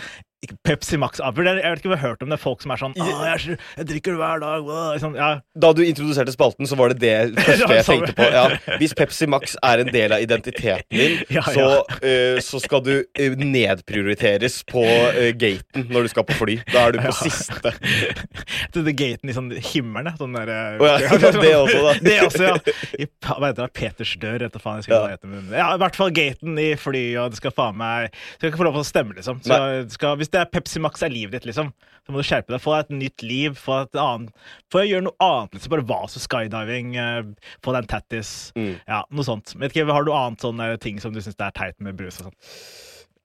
ikke 0.44 0.56
Pepsi 0.68 0.98
Max 1.00 1.20
for 1.20 1.46
Jeg 1.46 1.56
vet 1.62 1.80
ikke 1.80 1.88
om 1.88 1.94
jeg 1.94 2.00
har 2.02 2.10
hørt 2.10 2.22
om 2.24 2.28
det 2.32 2.36
er 2.36 2.42
folk 2.42 2.60
som 2.62 2.72
er 2.74 2.80
sånn 2.80 2.94
jeg, 2.96 3.56
jeg 3.56 3.86
drikker 3.88 4.16
det 4.16 4.20
hver 4.20 4.42
dag. 4.42 4.68
Sånn, 5.00 5.14
ja. 5.16 5.30
Da 5.56 5.70
du 5.76 5.80
introduserte 5.84 6.32
spalten, 6.34 6.68
så 6.68 6.76
var 6.78 6.92
det 6.92 6.98
det 7.00 7.14
første 7.46 7.78
jeg 7.78 7.86
tenkte 7.86 8.14
på. 8.18 8.26
Ja, 8.34 8.44
hvis 8.80 8.92
Pepsi 8.96 9.28
Max 9.30 9.56
er 9.64 9.82
en 9.82 9.90
del 9.94 10.12
av 10.12 10.24
identiteten 10.24 10.84
din, 10.92 11.18
Ja, 11.36 11.42
så, 11.42 11.66
uh, 12.02 12.38
så 12.44 12.60
skal 12.62 12.82
du 12.84 12.92
eh, 13.00 13.36
nedprioriteres 13.36 14.60
på 14.68 14.84
uh, 14.84 15.30
gaten 15.36 15.88
når 15.92 16.06
du 16.06 16.12
skal 16.12 16.26
på 16.28 16.36
fly. 16.38 16.58
Da 16.72 16.86
er 16.86 16.96
du 16.96 17.00
på 17.06 17.14
siste. 17.22 17.72
Det 18.76 18.82
er 18.82 18.96
gaten 18.96 19.30
i 19.30 19.34
sånn 19.34 19.48
himmelen. 19.72 20.12
Sånn 20.18 20.36
der, 20.36 20.50
oh, 20.82 20.86
ja, 21.00 21.16
det 21.16 21.52
også, 21.56 21.80
da. 21.80 21.94
det 22.04 22.16
også, 22.26 22.44
ja. 22.44 22.74
I, 23.00 23.06
hva 23.24 23.38
heter 23.48 23.62
det? 23.62 23.70
Peters 23.76 24.12
dør, 24.20 24.44
vet 24.44 24.54
du 24.54 24.60
faen. 24.62 24.82
Jeg 24.84 24.92
hva 24.92 25.16
det 25.16 25.56
Ja, 25.56 25.70
I 25.74 25.80
hvert 25.80 25.96
fall 25.98 26.12
gaten 26.14 26.60
i 26.60 26.68
fly, 26.78 27.04
og 27.22 27.32
det 27.32 27.40
skal 27.40 27.54
faen 27.56 27.78
meg 27.80 28.12
Skal 28.36 28.50
ikke 28.50 28.60
få 28.60 28.68
lov 28.68 28.76
til 28.78 28.84
å 28.84 28.88
stemme, 28.88 29.16
liksom. 29.16 29.40
Så 29.46 29.58
skal, 29.92 30.18
hvis 30.20 30.25
det 30.32 30.40
er 30.40 30.50
Pepsi 30.50 30.80
Max 30.82 31.04
er 31.04 31.12
livet 31.12 31.36
ditt, 31.36 31.48
liksom, 31.48 31.72
så 32.06 32.12
må 32.12 32.20
du 32.20 32.26
skjerpe 32.26 32.52
deg. 32.54 32.62
Få 32.62 32.76
et 32.78 32.92
nytt 32.94 33.24
liv. 33.26 33.56
Få 33.58 33.82
et 33.84 33.98
annet 34.00 34.32
Få 34.72 34.84
gjøre 34.86 35.06
noe 35.08 35.18
annet, 35.26 35.56
liksom. 35.56 35.74
Bare 35.74 35.86
hva 35.88 36.00
og 36.06 36.14
skydiving. 36.14 36.94
Uh, 36.96 37.52
Få 37.64 37.74
deg 37.74 37.84
en 37.84 37.90
tattis. 37.90 38.32
Mm. 38.58 38.74
Ja, 38.86 39.02
noe 39.10 39.26
sånt. 39.26 39.54
Vet 39.58 39.74
ikke, 39.74 39.88
Har 39.92 40.06
du 40.06 40.12
annet 40.14 40.44
sånne 40.44 40.70
ting 40.82 41.00
som 41.02 41.14
du 41.14 41.22
syns 41.22 41.38
er 41.40 41.54
teit 41.56 41.78
med 41.82 41.98
brus 41.98 42.20
og 42.20 42.28
sånn? 42.28 42.38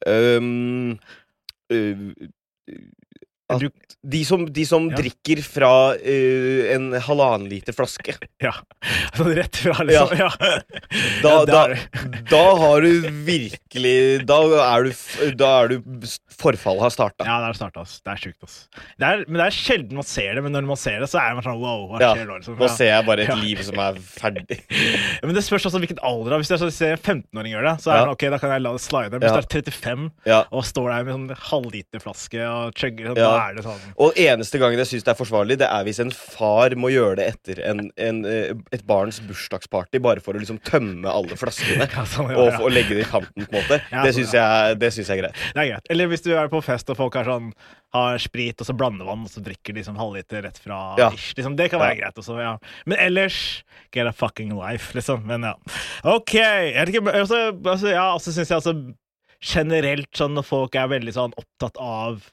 Um, 0.09 0.97
uh, 1.69 2.13
at 3.55 3.95
de 4.01 4.23
som, 4.25 4.45
de 4.49 4.63
som 4.65 4.87
Ja. 4.89 4.97
drikker 4.97 5.43
fra 5.45 5.71
uh, 5.93 6.61
en 6.73 6.87
halvannen 7.05 7.47
liter 7.51 7.75
flaske 7.77 8.15
ja. 8.41 8.53
Sånn 9.17 9.29
rett 9.37 9.59
fra, 9.61 9.75
liksom. 9.85 10.15
Ja. 10.17 10.29
Ja, 10.41 10.65
Da, 11.21 11.33
da, 11.45 11.61
da 12.31 12.41
har 12.57 12.81
du 12.81 13.05
virkelig 13.27 14.25
Da 14.27 14.39
er 14.65 14.87
du, 14.87 14.91
da 15.37 15.51
er 15.61 15.75
du 15.75 16.07
Forfallet 16.41 16.81
har 16.81 16.89
starta. 16.93 17.25
Ja, 17.27 17.35
det 17.43 17.51
har 17.51 17.57
starta. 17.59 17.83
Det 17.85 18.09
er 18.15 18.17
sjukt, 18.23 18.39
ass. 18.47 18.55
Det 18.97 19.05
er, 19.05 19.19
men 19.27 19.37
det 19.37 19.45
er 19.45 19.53
sjelden 19.53 19.99
man 19.99 20.07
ser 20.09 20.33
det, 20.33 20.41
men 20.41 20.55
når 20.55 20.65
man 20.71 20.79
ser 20.81 21.03
det, 21.03 21.09
så 21.11 21.19
er 21.21 21.35
man 21.37 21.45
sånn 21.45 21.59
wow, 21.61 21.83
hva 21.91 21.99
skjer 22.01 22.25
nå? 22.25 22.37
Liksom. 22.39 22.55
Nå 22.57 22.69
ser 22.73 22.89
jeg 22.89 23.05
bare 23.05 23.27
et 23.27 23.43
liv 23.43 23.61
som 23.67 23.77
er 23.83 23.99
ferdig. 24.01 24.57
Men 25.21 25.35
det 25.37 25.43
spørs 25.45 25.67
også 25.69 25.77
hvilken 25.83 26.01
alder. 26.07 26.33
Hvis 26.41 26.49
jeg 26.55 26.61
så 26.63 26.69
ser 26.73 26.95
en 26.95 27.03
15-åring 27.21 27.53
gjøre 27.53 27.67
det, 27.75 27.83
så 27.83 27.91
er 27.93 28.01
det 28.07 28.15
ok, 28.15 28.25
da 28.33 28.39
kan 28.41 28.55
jeg 28.55 28.63
la 28.65 28.71
det 28.73 28.81
slide. 28.81 29.19
Hvis 29.21 29.35
det 29.37 29.43
er 29.43 29.49
35 29.69 30.07
Ja. 30.31 30.39
og 30.49 30.65
står 30.65 30.89
der 30.89 31.05
med 31.05 31.13
en 31.13 31.27
sånn 31.27 31.43
halvliterflaske 31.51 32.41
og 32.49 32.73
chugger, 32.81 33.11
sånn, 33.11 33.21
Ja. 33.21 33.29
Er 33.49 33.55
det 33.57 33.63
sånn 33.65 33.79
Og 33.97 34.17
eneste 34.19 34.59
gangen 34.61 34.79
jeg 34.81 34.87
syns 34.91 35.03
det 35.07 35.11
er 35.13 35.17
forsvarlig, 35.19 35.57
det 35.61 35.67
er 35.67 35.83
hvis 35.87 35.99
en 36.03 36.11
far 36.15 36.75
må 36.79 36.91
gjøre 36.93 37.17
det 37.21 37.25
etter 37.33 37.61
en, 37.69 37.83
en, 37.97 38.21
eh, 38.25 38.53
et 38.71 38.85
barns 38.87 39.19
bursdagsparty, 39.25 39.99
bare 40.03 40.21
for 40.23 40.37
å 40.37 40.41
liksom 40.43 40.59
tømme 40.67 41.09
alle 41.11 41.37
flaskene. 41.39 41.87
Ja, 41.95 42.05
sånn, 42.05 42.31
ja, 42.31 42.37
Og, 42.37 42.61
og 42.67 42.71
legge 42.71 42.95
det 42.97 43.05
i 43.05 43.09
kanten, 43.11 43.45
på 43.45 43.55
en 43.57 43.63
måte. 43.63 43.81
Ja, 43.91 44.03
det 44.05 44.13
sånn, 44.15 44.23
syns 44.25 44.33
jeg, 44.37 44.77
det 44.81 44.93
synes 44.95 45.09
jeg 45.11 45.17
er 45.17 45.23
greit. 45.25 45.43
Det 45.55 45.63
er 45.65 45.69
greit. 45.73 45.91
Eller 45.95 46.11
hvis 46.13 46.23
du 46.25 46.31
er 46.37 46.47
på 46.53 46.61
fest 46.65 46.89
og 46.93 46.97
folk 47.01 47.15
er 47.19 47.27
sånn, 47.31 47.51
har 47.91 48.21
sprit 48.23 48.61
og 48.63 48.67
så 48.69 48.73
blandevann, 48.77 49.25
og 49.27 49.31
så 49.33 49.41
drikker 49.43 49.73
de 49.75 49.81
liksom 49.81 49.97
halvliter 49.99 50.45
rett 50.45 50.57
fra 50.63 50.77
Ja. 50.97 51.09
ish. 51.11 51.33
Liksom, 51.35 51.57
det 51.59 51.69
kan 51.73 51.81
være 51.81 51.97
Ja. 51.97 52.01
greit 52.05 52.21
også, 52.21 52.37
ja. 52.39 52.53
Men 52.85 52.99
ellers 53.03 53.63
get 53.91 54.07
a 54.07 54.13
fucking 54.15 54.53
life, 54.55 54.93
liksom. 54.95 55.25
Men 55.27 55.43
ja. 55.43 55.53
OK. 56.07 56.33
Jeg 56.39 56.73
vet 56.77 56.93
ikke, 56.95 57.03
også, 57.11 57.19
altså, 57.19 57.69
altså, 57.73 57.91
ja, 57.91 58.05
også 58.15 58.31
syns 58.31 58.47
jeg 58.53 58.61
altså 58.61 58.75
generelt 59.41 60.11
sånn 60.15 60.35
når 60.37 60.45
folk 60.47 60.75
er 60.77 60.89
veldig 60.91 61.13
sånn 61.15 61.33
opptatt 61.39 61.79
av 61.81 62.27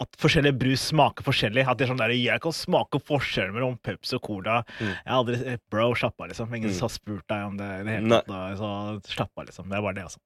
at 0.00 0.16
forskjellige 0.20 0.56
brus 0.58 0.86
smaker 0.90 1.22
forskjellig. 1.26 1.66
At 1.68 1.76
det 1.78 1.84
er 1.86 1.90
sånn 1.92 1.98
der, 2.00 2.14
Jeg 2.16 2.40
kan 2.40 2.52
smake 2.56 3.00
forskjell 3.04 3.50
mellom 3.52 3.76
Pepsi 3.84 4.14
og 4.16 4.22
Cola. 4.24 4.62
Mm. 4.80 4.88
Jeg 4.88 5.10
har 5.12 5.18
aldri 5.20 5.58
Bro, 5.70 5.90
slapp 5.94 6.14
av, 6.20 6.28
liksom. 6.30 6.54
Ingen 6.56 6.70
Mm. 6.70 6.80
har 6.80 6.88
spurt 6.88 7.26
deg 7.28 7.44
om 7.46 7.56
det 7.60 7.68
i 7.68 7.84
det 7.84 7.94
hele 7.98 8.08
tatt. 8.22 8.58
Så 8.58 9.12
slapp 9.12 9.30
av, 9.36 9.46
liksom. 9.46 9.68
Det 9.68 9.76
er 9.76 9.82
bare 9.82 9.94
det, 9.94 10.04
altså. 10.08 10.18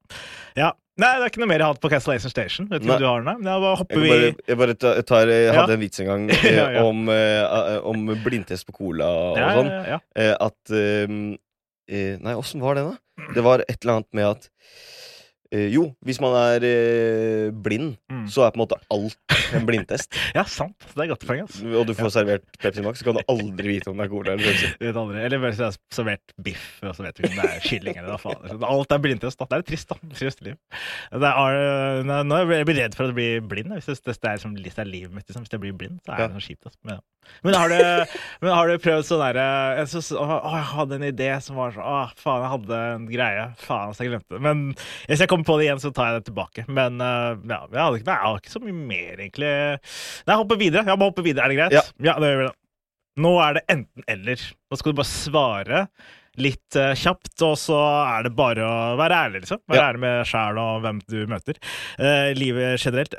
Ja. 0.57 0.73
Nei, 0.97 1.09
det 1.19 1.25
er 1.25 1.31
ikke 1.33 1.41
noe 1.43 1.49
mer 1.51 1.59
jeg 1.59 1.67
har 1.67 1.73
hatt 1.75 1.81
på 1.83 1.91
Castellation 1.91 2.31
Station. 2.31 2.69
Vet 2.71 2.83
ikke 2.85 2.95
om 2.95 3.01
du 3.03 3.07
har 3.09 3.23
den? 3.27 3.43
der, 3.43 3.61
bare 3.61 3.77
hopper 3.81 3.99
Jeg, 4.05 4.11
bare, 4.15 4.47
jeg 4.47 4.59
bare 4.59 4.75
tar, 4.79 5.03
tar, 5.03 5.27
jeg 5.27 5.45
Ja. 5.49 5.61
hadde 5.61 5.73
en 5.75 5.81
vits 5.81 6.01
en 6.01 6.07
gang 6.07 6.31
eh, 6.31 6.55
Ja, 6.55 6.71
ja. 6.71 6.85
Om, 6.85 7.09
eh, 7.09 7.79
om 7.83 8.07
blindtest 8.23 8.67
på 8.67 8.73
cola 8.79 9.05
og 9.11 9.37
sånn. 9.37 10.01
Eh, 10.15 10.35
at 10.39 10.71
eh, 10.71 11.19
eh, 11.91 12.17
Nei, 12.23 12.35
åssen 12.39 12.61
var 12.63 12.77
det, 12.79 12.85
da? 12.87 12.97
Det 13.35 13.43
var 13.43 13.65
et 13.69 13.79
eller 13.83 13.97
annet 13.99 14.13
med 14.15 14.25
at 14.31 14.47
eh, 14.47 15.14
Jo, 15.71 15.85
hvis 16.05 16.19
man 16.23 16.35
er 16.39 16.65
eh, 16.67 17.51
blind, 17.55 17.95
Mm. 18.15 18.27
så 18.31 18.45
er 18.47 18.53
på 18.55 18.59
en 18.61 18.63
måte 18.65 18.77
alt 18.95 19.35
en 19.57 19.65
blindtest. 19.67 20.15
ja, 20.37 20.45
sant. 20.49 20.75
Det 20.95 21.03
er 21.05 21.11
godt 21.13 21.25
poeng. 21.27 21.41
Altså. 21.45 21.67
Og 21.79 21.87
du 21.89 21.93
får 21.99 22.13
servert 22.15 22.45
Pepsi 22.63 22.83
Max, 22.85 23.01
så 23.03 23.09
kan 23.09 23.19
du 23.19 23.23
aldri 23.33 23.75
vite 23.75 23.91
om 23.91 23.99
det 23.99 24.07
er 24.07 24.13
cola 24.13 24.35
eller 24.35 24.45
Pepsi. 24.45 24.71
Eller 25.25 25.41
hvis 25.43 25.59
jeg 25.61 25.67
har 25.71 25.79
servert 25.95 26.35
biff, 26.47 26.67
og 26.85 26.95
så 26.97 27.05
vet 27.07 27.17
du 27.19 27.25
ikke 27.25 27.33
om 27.35 27.41
det 27.43 27.49
er 27.57 27.65
kylling 27.69 27.99
eller 28.01 28.15
hva 28.15 28.21
faen. 28.23 28.65
Alt 28.75 28.95
er 28.97 29.03
blindtest. 29.05 29.39
da. 29.41 29.49
Det 29.51 29.59
er 29.61 29.67
trist, 29.73 29.91
da. 29.91 29.99
Trist 30.19 30.45
liv. 30.47 30.57
Det 31.13 31.31
er, 31.31 32.05
nå 32.25 32.39
er 32.41 32.55
jeg 32.61 32.69
blir 32.71 32.81
redd 32.83 32.97
for 32.99 33.11
å 33.11 33.17
bli 33.17 33.29
blind. 33.45 33.75
Hvis 33.75 33.89
det, 33.91 33.99
det 34.07 34.15
er, 34.31 34.39
liksom, 34.39 34.55
hvis 34.61 34.79
det 34.79 34.85
er 34.87 34.91
livet 34.91 35.15
mitt, 35.17 35.27
liksom. 35.29 35.45
Hvis 35.47 35.55
jeg 35.57 35.63
blir 35.67 35.77
blind, 35.79 35.99
så 36.07 36.15
er 36.15 36.25
Ja. 36.25 36.29
det 36.31 36.39
noe 36.39 36.45
kjipt. 36.47 36.65
Altså. 36.71 36.79
Men, 36.85 36.99
ja. 37.01 37.35
men, 37.47 37.55
har 37.59 37.73
du, 37.73 38.17
men 38.45 38.55
har 38.55 38.69
du 38.71 38.79
prøvd 38.85 39.07
sånn 39.09 39.23
derre 39.25 39.45
jeg, 39.81 40.03
å, 40.15 40.25
å, 40.25 40.55
jeg 40.55 40.67
hadde 40.75 40.99
en 41.01 41.07
idé 41.11 41.31
som 41.45 41.57
var 41.61 41.73
sånn 41.75 41.87
Å, 41.89 41.97
faen, 42.21 42.43
jeg 42.45 42.53
hadde 42.55 42.81
en 42.95 43.07
greie. 43.11 43.47
Faen, 43.65 43.95
så 43.97 44.05
jeg 44.07 44.13
glemte 44.15 44.37
det. 44.37 44.43
Men 44.45 44.65
hvis 45.09 45.25
jeg 45.25 45.31
kommer 45.33 45.44
på 45.47 45.57
det 45.59 45.67
igjen, 45.69 45.81
så 45.83 45.91
tar 45.95 46.11
jeg 46.11 46.21
det 46.21 46.27
tilbake. 46.31 46.65
Men 46.69 46.99
uh, 47.03 47.37
ja, 47.45 47.61
jeg, 47.69 47.79
hadde 47.81 48.01
ikke, 48.01 48.09
nei, 48.09 48.17
jeg 48.19 48.27
har 48.27 48.43
ikke 48.43 48.53
så 48.55 48.63
mye 48.65 48.77
mer, 48.91 49.15
egentlig. 49.21 49.53
Nei, 49.85 50.33
jeg 50.35 50.41
hopper 50.43 50.61
videre. 50.61 50.85
Jeg 50.91 51.01
må 51.01 51.09
hoppe 51.11 51.25
videre. 51.27 51.47
Er 51.47 51.53
det 51.53 51.59
greit? 51.61 51.77
Ja. 51.77 51.83
ja 52.11 52.15
det 52.23 52.31
gjør 52.33 52.43
vi 52.43 52.47
da. 52.49 52.55
Nå 53.25 53.31
er 53.45 53.57
det 53.59 53.63
enten-eller. 53.71 54.45
Nå 54.71 54.79
skal 54.81 54.91
du 54.95 54.99
bare 54.99 55.11
svare 55.13 55.83
litt 56.43 56.79
uh, 56.81 56.91
kjapt, 56.99 57.35
og 57.47 57.55
så 57.63 57.79
er 58.09 58.27
det 58.27 58.35
bare 58.39 58.67
å 58.67 58.97
være 58.99 59.21
ærlig, 59.29 59.45
liksom. 59.45 59.63
Være 59.71 59.81
Ja. 59.81 59.89
ærlig 59.93 60.03
med 60.03 60.31
sjæl 60.33 60.61
og 60.65 60.83
hvem 60.83 61.01
du 61.13 61.19
møter. 61.31 61.61
Uh, 62.01 62.33
livet 62.35 62.83
generelt. 62.83 63.15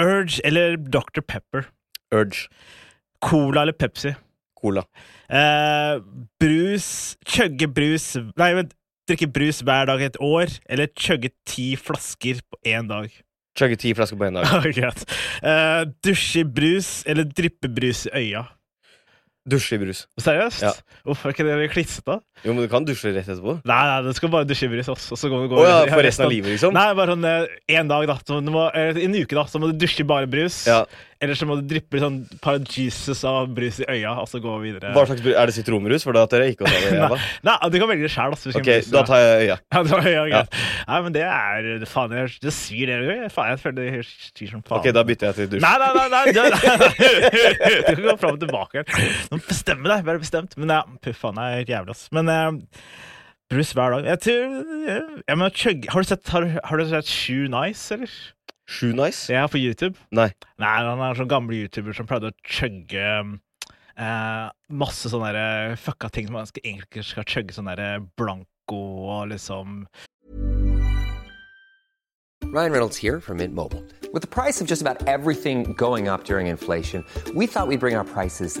Urge 0.00 0.40
eller 0.48 0.78
Dr. 0.80 1.20
Pepper? 1.20 1.68
Urge. 2.14 2.46
Cola 3.20 3.66
eller 3.66 3.76
Pepsi? 3.76 4.14
Cola. 4.60 4.82
Brus 6.40 6.88
Chugge 7.28 7.68
brus 7.70 8.06
Nei, 8.40 8.48
vent. 8.58 8.72
Drikke 9.10 9.26
brus 9.26 9.58
hver 9.66 9.88
dag 9.90 10.02
et 10.06 10.16
år, 10.22 10.52
eller 10.70 10.86
chugge 10.94 11.32
ti 11.48 11.72
flasker 11.74 12.38
på 12.46 12.60
én 12.70 12.86
dag? 12.86 13.10
Chugge 13.58 13.74
ti 13.82 13.90
flasker 13.98 14.14
på 14.20 14.28
én 14.28 14.36
dag. 14.38 14.46
Greit. 14.76 15.02
uh, 15.42 15.82
dusje 16.06 16.44
i 16.44 16.46
brus 16.46 17.00
eller 17.10 17.26
dryppe 17.26 17.66
brus 17.74 18.04
i 18.06 18.12
øya? 18.20 18.44
Dusje 19.50 19.74
i 19.74 19.80
brus. 19.80 20.04
Seriøst? 20.20 20.62
Ja. 20.62 20.70
Hvorfor 21.08 21.32
er 21.32 21.34
ikke 21.34 21.48
det 21.48 21.70
klissete? 21.72 22.20
Jo, 22.44 22.52
men 22.52 22.62
du 22.62 22.70
kan 22.70 22.86
dusje 22.86 23.10
rett 23.10 23.26
etterpå. 23.26 23.56
Nei, 23.66 23.80
nei, 23.88 23.98
du 24.06 24.14
skal 24.14 24.30
bare 24.30 24.46
dusje 24.46 24.68
i 24.68 24.72
brus, 24.76 24.92
også, 24.94 25.16
og 25.16 25.22
så 25.24 25.30
går 25.32 25.46
går, 25.50 25.62
oh, 25.64 25.66
ja, 25.66 25.82
for 25.90 26.06
resten 26.06 26.28
av 26.28 26.30
livet, 26.30 26.54
liksom? 26.54 26.76
Nei, 26.76 26.86
bare 27.00 27.16
sånn 27.16 27.26
én 27.26 27.90
dag, 27.90 28.06
da. 28.12 28.40
Må, 28.46 28.68
eh, 28.78 29.00
en 29.08 29.16
uke, 29.16 29.34
da, 29.34 29.46
så 29.50 29.58
må 29.58 29.72
du 29.72 29.80
dusje 29.80 30.06
bare 30.06 30.30
brus. 30.30 30.62
Ja. 30.70 30.84
Eller 31.20 31.36
så 31.36 31.44
må 31.44 31.58
du 31.58 31.66
dryppe 31.68 32.00
sånn 32.00 32.22
par 32.40 32.62
juices 32.64 33.18
av 33.28 33.50
brus 33.52 33.82
i 33.82 33.86
øya, 33.92 34.14
og 34.22 34.28
så 34.30 34.38
gå 34.40 34.54
videre. 34.62 34.94
Hva 34.96 35.02
slags 35.04 35.20
brus? 35.20 35.34
Er 35.36 35.50
det 35.50 35.54
sitronbrus? 35.58 36.06
For 36.06 36.16
da 36.16 36.22
tar 36.30 36.46
jeg 36.46 36.54
ikke 36.54 36.64
å 36.64 36.70
ta 36.70 36.78
det 36.80 36.94
i. 36.96 37.18
Nei, 37.48 37.56
du 37.68 37.76
kan 37.76 37.90
velge 37.90 38.06
det 38.06 38.12
sjæl. 38.14 38.36
Ok, 38.56 38.70
da 38.94 39.02
tar 39.04 39.20
jeg 39.20 39.34
øya. 39.42 39.58
Ja, 39.60 39.82
da 39.84 40.00
tar 40.00 40.08
ja. 40.08 40.40
Nei, 40.88 41.02
men 41.04 41.16
det 41.18 41.26
er 41.28 41.84
Faen, 41.90 42.14
det, 42.14 42.24
det 42.40 42.54
svir, 42.56 42.88
det. 42.88 43.28
Faen, 43.34 43.52
jeg 43.52 43.60
føler 43.66 43.78
det 43.82 44.06
svir 44.06 44.54
som 44.54 44.64
faen. 44.64 44.80
Ok, 44.80 44.88
da 44.96 45.04
bytter 45.12 45.28
jeg 45.28 45.38
til 45.42 45.52
dusj. 45.58 45.66
Nei, 45.66 45.76
nei, 45.84 45.92
nei! 45.98 46.08
nei, 46.16 46.24
nei, 46.40 46.48
nei. 46.56 47.70
Du 47.90 47.92
kan 47.92 48.02
gå 48.06 48.16
fram 48.24 48.40
og 48.40 48.42
tilbake. 48.46 48.88
Nå 49.28 49.42
Bestemme 49.44 49.92
deg. 49.92 50.08
Bare 50.08 50.24
bestemt. 50.24 50.56
Men 50.56 50.72
ja, 50.78 50.82
puff 51.04 51.20
faen, 51.20 51.44
er 51.44 51.68
jævlig, 51.68 51.98
ass. 51.98 52.08
Men 52.16 52.32
eh, 52.32 52.80
brus 53.50 53.74
hver 53.76 53.96
dag 53.98 54.08
Jeg 54.08 54.22
tror 54.24 54.36
jeg 54.40 55.00
jeg, 55.26 55.36
men, 55.36 55.46
Har 55.92 56.00
du 56.00 56.08
sett, 56.08 56.28
har, 56.32 56.46
har 56.64 56.80
du 56.80 56.88
sett 56.88 57.12
Shoe 57.12 57.50
Nice, 57.52 57.92
eller? 57.92 58.14
Shoe 58.70 58.94
nice? 58.94 59.26
Er 59.34 59.48
på 59.50 59.58
YouTube. 59.58 59.98
Nei. 60.14 60.28
Nei, 60.62 60.74
han 60.86 61.00
er 61.02 61.18
sånn 61.18 61.30
gammel 61.30 61.56
YouTuber 61.64 61.96
som 61.96 62.06
pleide 62.06 62.30
å 62.30 62.36
chugge 62.46 63.02
eh, 63.02 64.46
masse 64.70 65.10
sånne 65.10 65.32
der, 65.34 65.74
fucka 65.80 66.10
ting 66.14 66.28
som 66.28 66.38
man 66.38 66.46
egentlig 66.62 66.86
ikke 66.86 67.04
skal 67.08 67.26
chugge 67.26 67.56
sånn 67.56 67.66
derre 67.66 67.98
blanco 68.20 68.78
og 69.10 69.32
liksom 69.32 69.82
Ryan 72.50 72.72
Reynolds 72.72 72.96
here 72.96 73.20
from 73.20 73.38
Mint 73.38 73.54
Mobile. 73.54 73.84
With 74.12 74.22
the 74.22 74.30
price 74.30 74.60
of 74.60 74.66
just 74.66 74.82
about 74.82 75.06
everything 75.06 75.72
going 75.74 76.08
up 76.08 76.24
during 76.24 76.46
inflation, 76.46 77.04
we 77.34 77.46
thought 77.46 77.68
we'd 77.68 77.80
bring 77.80 77.94
our 77.94 78.04
prices 78.04 78.60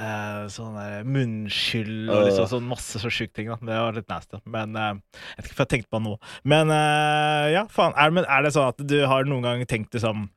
Eh, 0.00 0.44
sånn 0.52 0.76
der 0.78 1.06
munnskyld 1.08 2.10
og 2.12 2.26
liksom 2.28 2.48
sånn 2.50 2.68
masse 2.68 3.00
så 3.02 3.12
sjuke 3.12 3.34
ting. 3.36 3.50
Da. 3.52 3.58
Det 3.60 3.80
var 3.86 3.98
litt 3.98 4.10
nasty. 4.10 4.40
Men 4.50 4.76
uh, 4.78 4.92
jeg 5.34 5.42
vet 5.42 5.50
ikke 5.50 5.58
hva 5.58 5.66
jeg 5.66 5.72
tenkte 5.74 5.94
på 5.94 6.02
nå. 6.04 6.14
Men 6.54 6.72
uh, 6.72 7.46
ja, 7.52 7.66
faen. 7.72 7.96
Er, 8.00 8.14
men 8.14 8.28
er 8.28 8.46
det 8.46 8.54
sånn 8.56 8.72
at 8.72 8.84
du 8.84 8.98
har 9.10 9.28
noen 9.28 9.46
gang 9.46 9.66
tenkt 9.70 9.94
liksom 9.96 10.28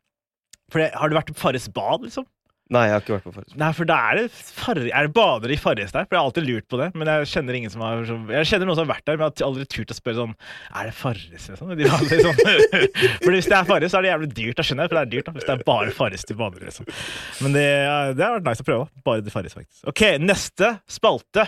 for 0.67 0.83
det, 0.83 0.89
Har 0.99 1.07
du 1.07 1.15
vært 1.15 1.29
på 1.31 1.39
Farris 1.39 1.69
bad, 1.71 2.03
liksom? 2.03 2.25
Nei, 2.73 2.81
jeg 2.89 2.93
har 2.97 3.03
ikke 3.03 3.13
vært 3.15 3.25
på 3.27 3.31
Farris. 3.31 3.53
Nei, 3.61 3.69
for 3.77 3.87
da 3.87 3.97
er 4.09 4.17
det, 4.19 4.23
far... 4.33 4.79
er 4.79 5.07
det 5.07 5.11
bader 5.15 5.53
i 5.53 5.57
Farris 5.59 5.93
der? 5.95 6.07
For 6.07 6.17
jeg 6.17 6.19
har 6.19 6.27
alltid 6.27 6.47
lurt 6.49 6.65
på 6.67 6.79
det. 6.81 6.89
Men 6.99 7.11
jeg 7.11 7.29
kjenner 7.31 7.57
ingen 7.59 7.71
som 7.71 7.83
har 7.85 8.01
Jeg 8.03 8.49
kjenner 8.49 8.67
noen 8.67 8.79
som 8.79 8.83
har 8.83 8.89
vært 8.91 9.05
der, 9.07 9.19
men 9.19 9.23
jeg 9.29 9.39
har 9.39 9.47
aldri 9.47 9.67
turt 9.71 9.93
å 9.93 9.95
spørre 9.95 10.17
sånn 10.17 10.33
Er 10.73 10.89
det 10.89 10.95
Farris? 10.97 11.45
Liksom? 11.47 11.71
De 11.79 11.87
sånn 11.87 12.41
For 13.23 13.35
hvis 13.35 13.47
det 13.47 13.55
er 13.55 13.69
Farris, 13.69 13.93
så 13.93 14.01
er 14.01 14.07
det 14.07 14.11
jævlig 14.11 14.31
dyrt. 14.33 14.57
Da 14.59 14.65
skjønner 14.67 14.87
jeg, 14.87 14.91
for 14.91 14.99
det 14.99 15.05
er 15.05 15.13
dyrt 15.13 15.29
da, 15.29 15.35
hvis 15.37 15.47
det 15.47 15.55
er 15.55 15.63
bare 15.69 15.93
Farris 16.01 16.27
til 16.27 16.39
bader. 16.41 16.65
Liksom. 16.67 16.89
Men 17.45 17.55
det, 17.55 17.69
det 18.19 18.27
har 18.27 18.35
vært 18.39 18.49
nice 18.49 18.65
å 18.65 18.67
prøve. 18.67 18.89
Bare 19.07 19.23
til 19.23 19.35
Farris, 19.37 19.55
faktisk. 19.55 19.87
OK, 19.93 20.03
neste 20.23 20.73
spalte. 20.91 21.47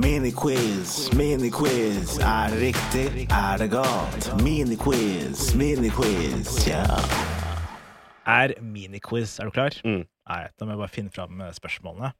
Miniquiz, 0.00 1.12
miniquiz. 1.16 2.16
Er 2.20 2.52
det 2.52 2.60
riktig? 2.60 3.28
Er 3.28 3.60
det 3.60 3.68
galt? 3.72 4.32
Miniquiz, 4.42 5.52
miniquiz, 5.56 6.56
ja. 6.68 6.84
Er 8.26 8.54
miniquiz. 8.60 9.38
Er 9.40 9.44
du 9.44 9.50
klar? 9.50 9.76
Mm. 9.84 10.04
Nei, 10.30 10.42
da 10.54 10.66
må 10.66 10.74
jeg 10.74 10.82
bare 10.82 10.94
finne 10.94 11.12
fram 11.14 11.40
eh, 11.42 11.52
spørsmålene. 11.56 12.12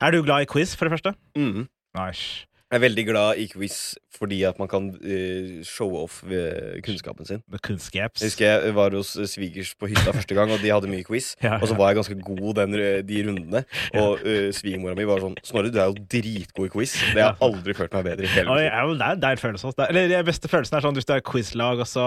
Er 0.00 0.14
du 0.14 0.22
glad 0.24 0.44
i 0.44 0.48
quiz, 0.50 0.74
for 0.76 0.88
det 0.88 0.96
første? 0.98 1.14
Mm. 1.38 1.66
Nice. 1.96 2.46
Jeg 2.70 2.78
er 2.78 2.84
veldig 2.84 3.04
glad 3.08 3.40
i 3.42 3.48
quiz 3.50 3.78
fordi 4.18 4.40
at 4.48 4.58
man 4.58 4.68
kan 4.70 4.88
uh, 4.90 5.60
show 5.66 5.94
off 6.02 6.20
ved 6.26 6.80
kunnskapen 6.86 7.26
sin. 7.28 7.42
Med 7.50 7.62
kunnskaps. 7.62 8.22
Jeg 8.22 8.32
husker 8.32 8.46
jeg 8.66 8.74
var 8.74 8.94
hos 8.96 9.12
eh, 9.16 9.28
svigers 9.30 9.70
på 9.78 9.86
hytta 9.90 10.12
første 10.16 10.34
gang, 10.34 10.50
og 10.50 10.62
de 10.62 10.72
hadde 10.72 10.90
mye 10.90 11.06
quiz. 11.06 11.32
Ja, 11.46 11.56
Og 11.62 11.70
så 11.70 11.74
var 11.78 11.90
jeg 11.92 12.00
ganske 12.00 12.16
god 12.26 12.58
den, 12.58 12.74
eh, 12.76 12.98
de 13.06 13.20
rundene. 13.26 13.62
Og 14.02 14.20
uh, 14.24 14.50
svigermora 14.54 14.96
mi 14.98 15.06
var 15.08 15.22
sånn 15.22 15.36
Snorre, 15.46 15.70
du 15.72 15.78
er 15.80 15.88
jo 15.92 16.04
dritgod 16.10 16.68
i 16.68 16.72
quiz. 16.74 16.96
Det 17.14 17.22
har 17.22 17.32
jeg 17.32 17.38
aldri 17.46 17.74
følt 17.78 17.94
meg 17.96 18.06
bedre 18.10 18.26
i 18.26 18.32
hele 18.34 18.50
mitt 18.50 18.66
liv. 18.66 18.96
det 19.00 19.08
er 19.08 19.22
der 19.24 19.40
følelse 19.40 19.70
også. 19.70 19.86
Eller 19.88 20.10
Den 20.12 20.26
beste 20.28 20.50
følelsen 20.50 20.78
er 20.78 20.84
sånn 20.84 20.98
hvis 20.98 21.08
du 21.08 21.14
er 21.14 21.24
quizlag, 21.24 21.80
og 21.82 21.88
så 21.88 22.06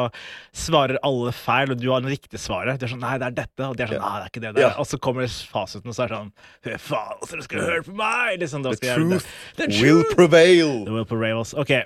svarer 0.55 0.99
alle 1.07 1.33
feil, 1.35 1.73
og 1.73 1.81
du 1.81 1.89
har 1.91 2.03
det 2.05 2.13
riktige 2.17 2.41
svaret. 2.41 2.79
Du 2.79 2.87
er 2.87 2.93
sånn 2.93 3.01
Nei, 3.03 3.15
det 3.19 3.31
er 3.31 3.37
dette. 3.41 3.65
Og 3.67 3.75
de 3.79 3.83
er 3.87 3.93
sånn 3.95 4.03
Nei, 4.03 4.13
det 4.19 4.27
er 4.27 4.31
ikke 4.33 4.43
det. 4.43 4.53
det 4.57 4.63
er. 4.63 4.69
Ja. 4.69 4.73
Og 4.83 4.87
så 4.89 4.99
kommer 5.03 5.27
fasiten, 5.27 5.89
og 5.91 5.97
så 5.97 6.05
er 6.05 6.13
det 6.13 6.19
sånn 6.21 6.31
Fy 6.63 6.77
faen, 6.79 7.23
så 7.23 7.33
dere 7.35 7.47
skal 7.47 7.65
høre 7.67 7.85
på 7.87 7.95
meg! 7.99 8.37
Liksom, 8.43 8.63
The 8.67 8.75
truth 8.79 9.27
det. 9.57 9.67
The 9.67 9.67
will 9.81 10.03
truth 10.03 10.15
prevail. 10.15 10.73
will 10.87 11.07
prevail. 11.09 11.43
Ok, 11.59 11.73
eh, 11.75 11.83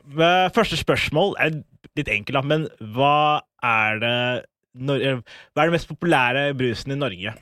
Første 0.55 0.79
spørsmål 0.79 1.35
er 1.41 1.57
litt 1.97 2.11
enkelt. 2.11 2.45
Men 2.47 2.67
hva 2.95 3.41
er 3.65 3.99
det 4.03 4.13
eh, 4.13 5.19
Hva 5.53 5.63
er 5.63 5.69
den 5.69 5.75
mest 5.75 5.89
populære 5.89 6.51
brusen 6.57 6.93
i 6.93 6.99
Norge? 6.99 7.33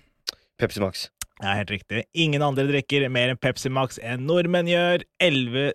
Pepsi 0.60 0.81
Max. 0.81 1.10
Ja, 1.43 1.57
helt 1.57 1.72
riktig. 1.74 2.05
Ingen 2.15 2.45
andre 2.45 2.63
drikker 2.69 3.10
mer 3.12 3.34
enn 3.34 3.41
Pepsi 3.41 3.69
Max 3.74 4.00
enn 4.00 4.24
nordmenn 4.27 4.72
gjør. 4.72 5.03
11 5.24 5.74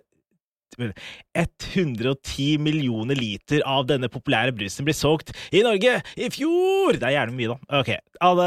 110 0.79 2.57
millioner 2.63 3.17
liter 3.19 3.59
av 3.67 3.89
denne 3.89 4.07
populære 4.11 4.53
brusen 4.55 4.87
blir 4.87 4.95
solgt 4.95 5.33
i 5.51 5.63
Norge 5.65 5.97
i 6.15 6.29
fjor! 6.31 6.95
Det 6.95 7.09
er 7.09 7.17
gjerne 7.17 7.35
mye, 7.35 7.51
da. 7.51 7.81
Ok, 7.81 7.91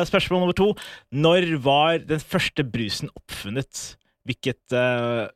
Spørsmål 0.09 0.41
nummer 0.41 0.57
to. 0.57 0.71
Når 1.13 1.51
var 1.65 2.01
den 2.09 2.23
første 2.23 2.65
brusen 2.65 3.13
oppfunnet? 3.13 3.83
Hvilket 4.25 4.73
eh, 4.73 5.29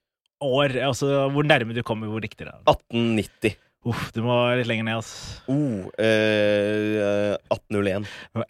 år? 0.45 0.77
Altså 0.89 1.29
hvor 1.35 1.47
nærme 1.47 1.77
du 1.77 1.83
kommer 1.87 2.11
hvor 2.11 2.23
riktig 2.25 2.47
det 2.47 2.53
er. 2.53 2.63
1890. 2.67 3.57
Uff, 3.89 4.09
du 4.13 4.21
må 4.27 4.35
litt 4.59 4.69
lenger 4.69 4.89
ned, 4.89 4.99
ass. 5.01 5.13
Oh, 5.49 5.87
eh, 6.03 7.37
1801. 7.55 8.09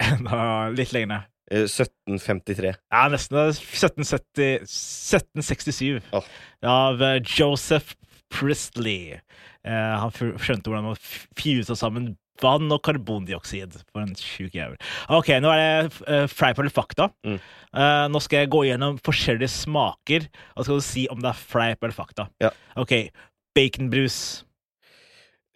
Enda 0.09 0.39
litt 0.79 0.93
lenger 0.95 1.11
ned. 1.13 1.27
Eh, 1.49 1.65
1753. 1.65 2.73
Ja, 2.91 3.03
nesten. 3.13 3.37
er 3.37 3.53
1770, 3.53 4.65
1767. 4.65 6.09
Oh. 6.17 6.25
Av 6.65 7.01
eh, 7.05 7.19
Joseph 7.23 7.95
Priestley. 8.33 9.19
Eh, 9.65 9.95
han 10.01 10.13
skjønte 10.13 10.69
hvordan 10.69 10.89
man 10.91 10.99
fjusa 11.37 11.77
sammen 11.77 12.13
vann 12.43 12.71
og 12.73 12.81
karbondioksid. 12.85 13.79
For 13.91 14.03
en 14.03 14.15
sjuk 14.17 14.57
jævel. 14.57 14.77
OK, 15.15 15.31
nå 15.43 15.53
er 15.53 15.61
det 15.61 16.03
uh, 16.07 16.25
fleip 16.31 16.59
eller 16.61 16.73
fakta. 16.73 17.09
Mm. 17.27 17.39
Uh, 17.73 18.05
nå 18.13 18.21
skal 18.25 18.43
jeg 18.43 18.51
gå 18.53 18.65
gjennom 18.67 18.99
forskjellige 19.05 19.51
smaker, 19.53 20.27
og 20.55 20.61
så 20.61 20.69
skal 20.69 20.81
du 20.81 20.87
si 20.89 21.07
om 21.13 21.23
det 21.23 21.31
er 21.31 21.41
fleip 21.53 21.83
eller 21.83 21.95
fakta. 21.95 22.29
Ja. 22.43 22.53
OK. 22.79 22.95
Baconbrus. 23.57 24.19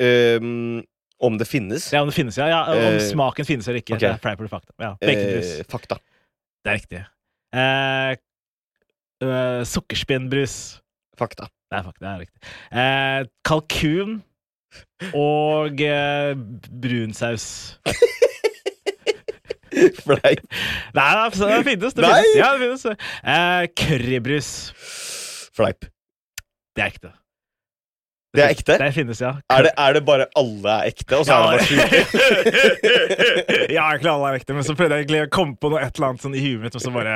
Um, 0.01 0.81
om 1.23 1.37
det 1.39 1.47
finnes? 1.47 1.87
Ja, 1.93 2.01
om 2.03 2.09
det 2.09 2.17
finnes, 2.17 2.37
ja. 2.37 2.49
ja 2.51 2.61
om 2.67 2.97
uh, 2.97 3.01
smaken 3.05 3.47
finnes 3.47 3.67
eller 3.69 3.79
ikke. 3.83 3.95
Okay. 3.95 4.07
Det 4.07 4.13
er 4.17 4.23
fleip 4.23 4.43
eller 4.43 4.51
fakta. 4.51 4.75
Ja, 4.81 4.93
Baconbrus. 4.99 5.51
Eh, 5.59 5.67
fakta. 5.71 5.99
Det 6.63 6.71
er 6.71 6.79
riktig. 6.79 7.01
Eh, 7.53 8.11
eh, 9.23 9.61
sukkerspinnbrus. 9.69 10.57
Fakta. 11.19 11.47
Det 11.69 11.79
er 11.79 11.85
fakta, 11.87 12.03
det 12.03 12.11
er 12.11 12.21
riktig. 12.23 12.53
Eh, 12.81 13.31
kalkun 13.47 14.21
og 15.13 15.81
eh, 15.81 16.33
brunsaus. 16.83 17.47
Fleip. 19.73 20.43
Nei, 20.93 21.09
det, 21.17 21.41
er- 21.41 21.57
det 21.57 21.65
finnes. 21.65 21.95
Det 21.97 22.05
Nei! 22.05 22.21
finnes. 22.21 22.37
Ja, 22.37 22.51
det 22.53 22.61
finnes. 22.61 22.85
Eh, 23.23 23.67
currybrus. 23.79 24.49
Fleip. 25.57 25.87
Det 26.75 26.83
er 26.85 26.91
ekte. 26.93 27.11
Det 28.33 28.41
er 28.41 28.49
ekte? 28.55 28.77
Det 28.81 28.87
finnes, 28.95 29.19
ja. 29.21 29.35
Er 29.53 29.67
det, 29.67 29.71
er 29.77 29.93
det 29.93 30.01
bare 30.07 30.25
alle 30.39 30.71
er 30.79 30.87
ekte, 30.89 31.19
og 31.19 31.25
så 31.27 31.35
er 31.35 31.41
det 31.43 31.49
bare 31.53 31.65
sjuke? 31.69 31.99
ja, 33.75 33.83
egentlig 33.91 34.09
alle 34.09 34.29
er 34.31 34.37
ekte, 34.39 34.55
men 34.57 34.65
så 34.65 34.73
prøvde 34.77 34.97
jeg 34.97 35.05
egentlig 35.05 35.19
å 35.27 35.29
komme 35.33 35.53
på 35.61 35.69
noe 35.69 35.81
et 35.83 35.93
eller 35.99 36.07
annet 36.11 36.23
sånn 36.25 36.37
i 36.37 36.41
huet 36.41 36.63
mitt, 36.63 36.77
og 36.77 36.81
så 36.81 36.93
bare 36.95 37.15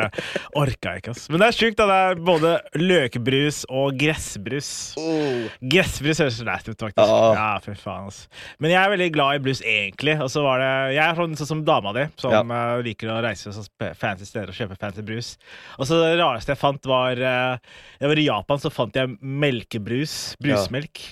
orka 0.61 0.93
jeg 0.93 1.01
ikke. 1.01 1.15
ass. 1.15 1.23
Men 1.33 1.41
det 1.41 1.47
er 1.49 1.57
sjukt. 1.57 1.79
da, 1.79 1.87
Det 1.89 1.97
er 1.97 2.21
både 2.27 2.51
løkbrus 2.77 3.63
og 3.73 3.97
gressbrus. 3.97 4.69
Oh. 5.01 5.47
Gressbrus 5.73 6.21
høres 6.21 6.37
nært 6.45 6.69
ut, 6.69 6.77
faktisk. 6.85 7.01
Ja. 7.01 7.33
Ja, 7.37 7.49
fy 7.65 7.73
faen, 7.81 8.07
altså. 8.11 8.29
Men 8.61 8.73
jeg 8.75 8.79
er 8.83 8.93
veldig 8.93 9.09
glad 9.17 9.39
i 9.39 9.43
brus, 9.47 9.63
egentlig. 9.65 10.17
Og 10.23 10.29
så 10.33 10.45
var 10.45 10.61
det 10.61 10.71
Jeg 10.97 11.03
er 11.07 11.17
sånn, 11.17 11.35
sånn 11.41 11.51
som 11.55 11.65
dama 11.67 11.93
di, 11.97 12.05
som 12.21 12.33
Ja. 12.37 12.43
eh, 12.45 12.83
liker 12.85 13.09
å 13.13 13.19
reise 13.25 13.49
til 13.49 13.57
sånn 13.57 13.95
fancy 13.97 14.25
steder 14.29 14.53
og 14.53 14.57
kjøpe 14.61 14.77
fancy 14.79 15.01
brus. 15.05 15.33
Og 15.79 15.89
så 15.89 15.97
det 16.03 16.13
rareste 16.21 16.53
jeg 16.53 16.61
fant, 16.61 16.85
var 16.85 17.17
eh, 17.17 17.57
Jeg 18.01 18.13
var 18.13 18.21
i 18.21 18.27
Japan, 18.29 18.61
så 18.61 18.69
fant 18.73 18.93
jeg 19.01 19.17
melkebrus. 19.21 20.35
Brusmelk. 20.43 21.06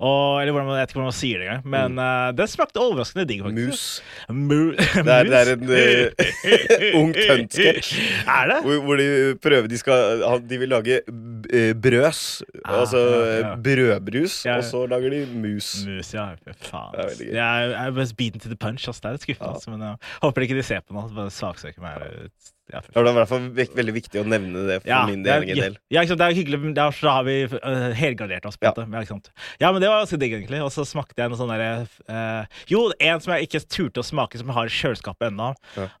Og, 0.00 0.40
eller 0.40 0.54
hvordan, 0.54 0.68
jeg 0.74 0.80
vet 0.80 0.90
ikke 0.90 0.98
hvordan 0.98 1.10
man 1.10 1.16
sier 1.16 1.40
det 1.40 1.46
engang. 1.46 1.64
Men 1.74 1.96
mm. 1.96 2.00
uh, 2.02 2.28
det 2.36 2.46
smakte 2.52 2.82
overraskende 2.82 3.26
digg. 3.28 3.44
Mus. 3.56 3.84
Mu 4.28 4.72
Det 5.06 5.14
er, 5.14 5.30
det 5.30 5.40
er 5.40 5.52
en 5.54 5.64
uh, 5.70 7.00
ung 7.00 7.14
tønt-sketsj. 7.16 7.92
Er 8.40 8.50
det? 8.50 8.58
Hvor, 8.64 8.82
hvor 8.86 9.00
de 9.00 9.08
prøver 9.42 9.68
De, 9.70 9.78
skal, 9.78 10.24
de 10.48 10.58
vil 10.60 10.72
lage 10.72 11.00
eh, 11.00 11.72
brøs. 11.74 12.42
Ah, 12.64 12.80
altså 12.80 13.00
ja, 13.00 13.38
ja. 13.38 13.54
brødbrus, 13.56 14.44
Ja, 14.44 14.50
ja. 14.50 14.56
og 14.58 14.64
så 14.64 14.84
lager 14.90 15.10
de 15.10 15.24
mus. 15.34 15.72
Mus, 15.86 16.14
ja. 16.14 16.30
Faen. 16.60 16.94
Det 16.94 17.04
er 17.04 17.10
veldig 17.12 17.26
gøy. 17.26 17.34
Jeg 17.34 17.64
er, 17.64 17.74
jeg 17.74 17.86
er 17.86 17.98
best 17.98 18.16
beaten 18.16 18.40
to 18.40 18.48
the 18.48 18.56
punch. 18.56 18.88
Altså, 18.88 19.00
Det 19.02 19.10
er 19.10 19.18
litt 19.18 19.28
skuffende. 19.28 19.50
Ja. 19.50 19.56
ass, 19.56 19.68
Men 19.68 19.86
jeg 19.86 19.96
håper 20.22 20.46
ikke 20.46 20.58
de 20.60 20.66
ser 20.70 20.86
på 20.86 20.96
nå. 20.96 21.06
Bare 21.16 21.34
saksøker 21.34 21.84
meg. 21.84 22.30
Ja, 22.72 22.80
Det 22.86 22.94
var 22.94 23.10
i 23.10 23.14
hvert 23.18 23.28
fall 23.30 23.48
veldig 23.50 23.94
viktig 23.96 24.20
å 24.22 24.26
nevne 24.28 24.66
det 24.68 24.76
for 24.82 24.88
Ja, 24.90 25.00
min 25.08 25.22
det 25.24 25.32
er, 25.32 25.46
ja, 25.48 25.68
ja, 25.90 26.02
ikke 26.04 26.12
sant, 26.12 26.20
det 26.22 26.28
er 26.28 26.36
hyggelig. 26.38 26.60
men 26.62 26.74
da 26.76 26.88
har 26.90 27.24
vi 27.26 27.36
uh, 27.50 27.90
helgardert 27.98 28.46
oss. 28.46 28.56
på 28.56 28.68
Ja. 28.68 28.74
en. 28.76 28.92
Ja, 28.92 29.66
ja, 29.66 29.72
men 29.72 29.80
det 29.82 29.88
var 29.90 30.04
ganske 30.04 30.18
digg, 30.20 30.32
egentlig. 30.38 30.62
Og 30.62 30.70
så 30.74 30.84
smakte 30.86 31.18
jeg 31.22 31.30
noe 31.32 31.38
sånn 31.40 31.50
derre 31.50 31.86
uh, 32.08 32.44
Jo, 32.70 32.92
en 33.00 33.20
som 33.20 33.34
jeg 33.34 33.48
ikke 33.48 33.64
turte 33.68 34.00
å 34.00 34.06
smake, 34.06 34.38
som 34.38 34.46
jeg 34.50 34.58
har 34.60 34.70
i 34.70 34.78
kjøleskapet 34.78 35.30
ennå, 35.32 35.50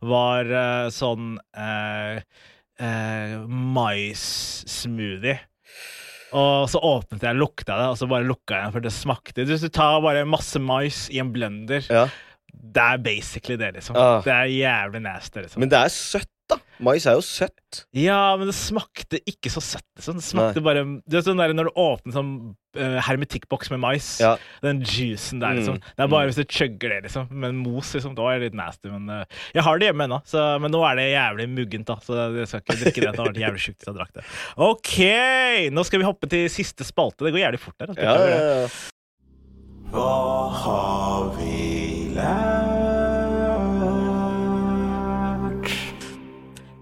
var 0.00 0.44
uh, 0.54 0.88
sånn 0.94 1.36
uh, 1.58 2.20
mais-smoothie. 4.00 5.38
Og 6.30 6.68
så 6.70 6.78
åpnet 6.86 7.24
jeg, 7.26 7.38
lukta 7.40 7.74
det, 7.74 7.86
og 7.90 7.96
så 7.98 8.06
bare 8.10 8.26
lukka 8.28 8.54
jeg 8.54 8.62
den, 8.68 8.74
for 8.76 8.84
det 8.84 8.92
smakte 8.94 9.46
Hvis 9.48 9.64
du 9.66 9.70
tar 9.74 9.96
bare 10.04 10.22
masse 10.28 10.60
mais 10.62 11.08
i 11.10 11.18
en 11.18 11.32
blender, 11.34 11.82
Ja. 11.90 12.04
det 12.54 12.82
er 12.84 12.98
basically 13.02 13.56
det, 13.58 13.72
liksom. 13.74 13.96
Ah. 13.98 14.20
Det 14.22 14.30
er 14.32 14.46
jævlig 14.54 15.02
nasty, 15.02 15.40
liksom. 15.42 15.58
Men 15.60 15.68
det 15.72 15.78
er 15.80 15.88
søtt. 15.88 16.29
Mais 16.80 17.04
er 17.06 17.18
jo 17.18 17.22
søtt. 17.24 17.82
Ja, 17.96 18.36
men 18.40 18.48
det 18.48 18.54
smakte 18.56 19.20
ikke 19.28 19.50
så 19.52 19.60
søtt. 19.62 19.86
Liksom. 19.98 20.16
Det 20.18 20.24
smakte 20.24 20.62
bare 20.64 20.82
Du 21.04 21.16
vet 21.16 21.26
sånn 21.26 21.38
der 21.40 21.52
Når 21.54 21.68
du 21.68 21.78
åpner 21.78 22.14
sånn 22.14 22.30
uh, 22.78 22.98
hermetikkboks 23.04 23.70
med 23.74 23.82
mais, 23.82 24.08
Ja. 24.22 24.32
den 24.64 24.80
juicen 24.86 25.42
der, 25.42 25.58
liksom. 25.58 25.76
Mm. 25.78 25.90
Det 25.96 26.04
er 26.06 26.12
bare 26.14 26.30
hvis 26.30 26.40
du 26.40 26.44
chugger 26.48 26.94
det, 26.94 27.00
liksom. 27.08 27.28
Men 27.30 27.58
mos, 27.60 27.92
liksom, 27.96 28.14
da 28.18 28.28
er 28.30 28.40
det 28.40 28.50
litt 28.50 28.58
nasty. 28.60 28.90
Men 28.92 29.10
uh, 29.12 29.40
jeg 29.56 29.66
har 29.66 29.80
det 29.82 29.90
hjemme 29.90 30.06
ennå, 30.08 30.20
men 30.64 30.74
nå 30.74 30.84
er 30.88 31.00
det 31.00 31.08
jævlig 31.10 31.48
muggent, 31.56 31.90
da. 31.90 31.98
Så 32.06 32.20
jeg 32.38 32.50
skal 32.52 32.64
ikke 32.64 32.78
drikke 32.84 33.04
det. 33.04 33.10
Det 33.10 33.22
har 33.22 33.30
vært 33.32 33.42
jævlig 33.44 33.64
sjukt 33.66 33.80
hvis 33.82 33.90
jeg 33.92 33.98
drakk 34.00 34.14
det. 34.16 34.24
OK! 34.70 34.94
Nå 35.76 35.86
skal 35.88 36.02
vi 36.02 36.08
hoppe 36.08 36.30
til 36.32 36.48
siste 36.52 36.86
spalte. 36.88 37.26
Det 37.28 37.34
går 37.36 37.44
jævlig 37.44 37.62
fort 37.62 37.76
der. 37.78 37.92
altså. 37.92 38.08
Ja, 38.08 38.16
ja, 38.24 38.64
ja. 38.64 38.70
Hva 39.90 40.14
har 40.62 41.34
vi 41.36 42.14
lært? 42.14 42.49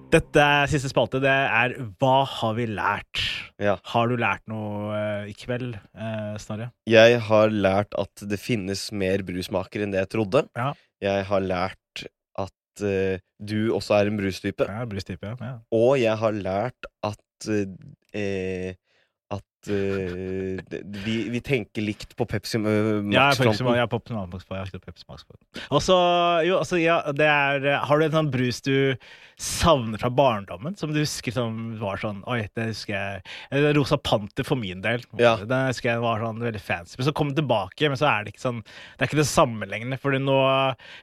Dette 0.08 0.40
er 0.40 0.70
siste 0.72 0.88
spalte. 0.88 1.18
Det 1.20 1.28
er 1.28 1.74
Hva 2.00 2.22
har 2.24 2.54
vi 2.56 2.64
lært? 2.70 3.20
Ja. 3.60 3.74
Har 3.92 4.08
du 4.08 4.14
lært 4.16 4.40
noe 4.48 4.96
eh, 4.96 5.26
i 5.28 5.34
kveld, 5.36 5.74
eh, 5.76 6.36
Snorre? 6.40 6.70
Jeg 6.88 7.18
har 7.26 7.52
lært 7.52 7.92
at 8.00 8.24
det 8.30 8.38
finnes 8.40 8.86
mer 8.96 9.20
brusmaker 9.26 9.84
enn 9.84 9.92
det 9.92 10.00
jeg 10.06 10.12
trodde. 10.16 10.46
Ja. 10.56 10.70
Jeg 11.04 11.26
har 11.28 11.44
lært 11.44 12.06
at 12.40 12.84
eh, 12.88 13.20
du 13.36 13.74
også 13.76 13.98
er 13.98 14.08
en 14.08 14.16
brustype. 14.22 14.70
Ja, 14.70 14.86
brustype, 14.88 15.34
ja. 15.34 15.36
ja. 15.44 15.54
Og 15.76 15.98
jeg 16.00 16.16
har 16.22 16.40
lært 16.40 16.88
at 17.04 17.50
eh, 18.16 18.72
at 19.34 19.68
uh, 19.68 20.78
vi, 21.04 21.14
vi 21.28 21.40
tenker 21.44 21.84
likt 21.84 22.14
på 22.16 22.24
Pepsi 22.28 22.56
eh, 22.56 22.88
Ja, 23.12 23.28
Pepsi, 23.34 23.44
Max-fronten. 23.44 23.76
ja, 23.76 23.86
Pepsi 23.90 24.14
Max 24.16 24.46
på, 24.48 24.56
jeg 24.56 24.64
har 24.64 24.84
Pepsi 24.86 25.04
Max 25.08 25.26
på. 25.26 25.36
Og 25.68 25.82
så, 25.84 25.96
jo, 26.46 26.56
altså, 26.62 26.78
ja, 26.80 27.00
det 27.12 27.28
er 27.28 27.66
Har 27.84 27.98
du 28.00 28.06
en 28.06 28.14
sånn 28.14 28.30
brus 28.32 28.62
du 28.64 28.96
savner 29.38 30.00
fra 30.02 30.10
barndommen, 30.10 30.74
som 30.80 30.90
du 30.90 30.98
husker 30.98 31.34
som 31.34 31.76
var 31.78 32.00
sånn 32.02 32.24
Oi, 32.30 32.40
det 32.58 32.70
husker 32.72 32.96
jeg 32.96 33.22
eh, 33.54 33.68
Rosa 33.76 34.00
Panter 34.00 34.46
for 34.48 34.58
min 34.58 34.82
del. 34.82 35.04
Ja. 35.20 35.36
Det 35.44 35.62
husker 35.68 35.92
jeg 35.92 36.02
var 36.02 36.24
sånn 36.24 36.42
veldig 36.42 36.64
fancy. 36.64 36.96
Men 36.98 37.10
så 37.10 37.14
kom 37.14 37.30
den 37.30 37.42
tilbake, 37.42 37.92
men 37.92 38.00
så 38.00 38.08
er 38.10 38.24
det 38.24 38.34
ikke 38.34 38.46
sånn 38.48 38.64
Det 38.64 39.04
er 39.04 39.10
ikke 39.10 39.22
det 39.22 39.30
samme 39.30 39.68
lenger. 39.68 40.00
For 40.02 40.16
nå 40.18 40.38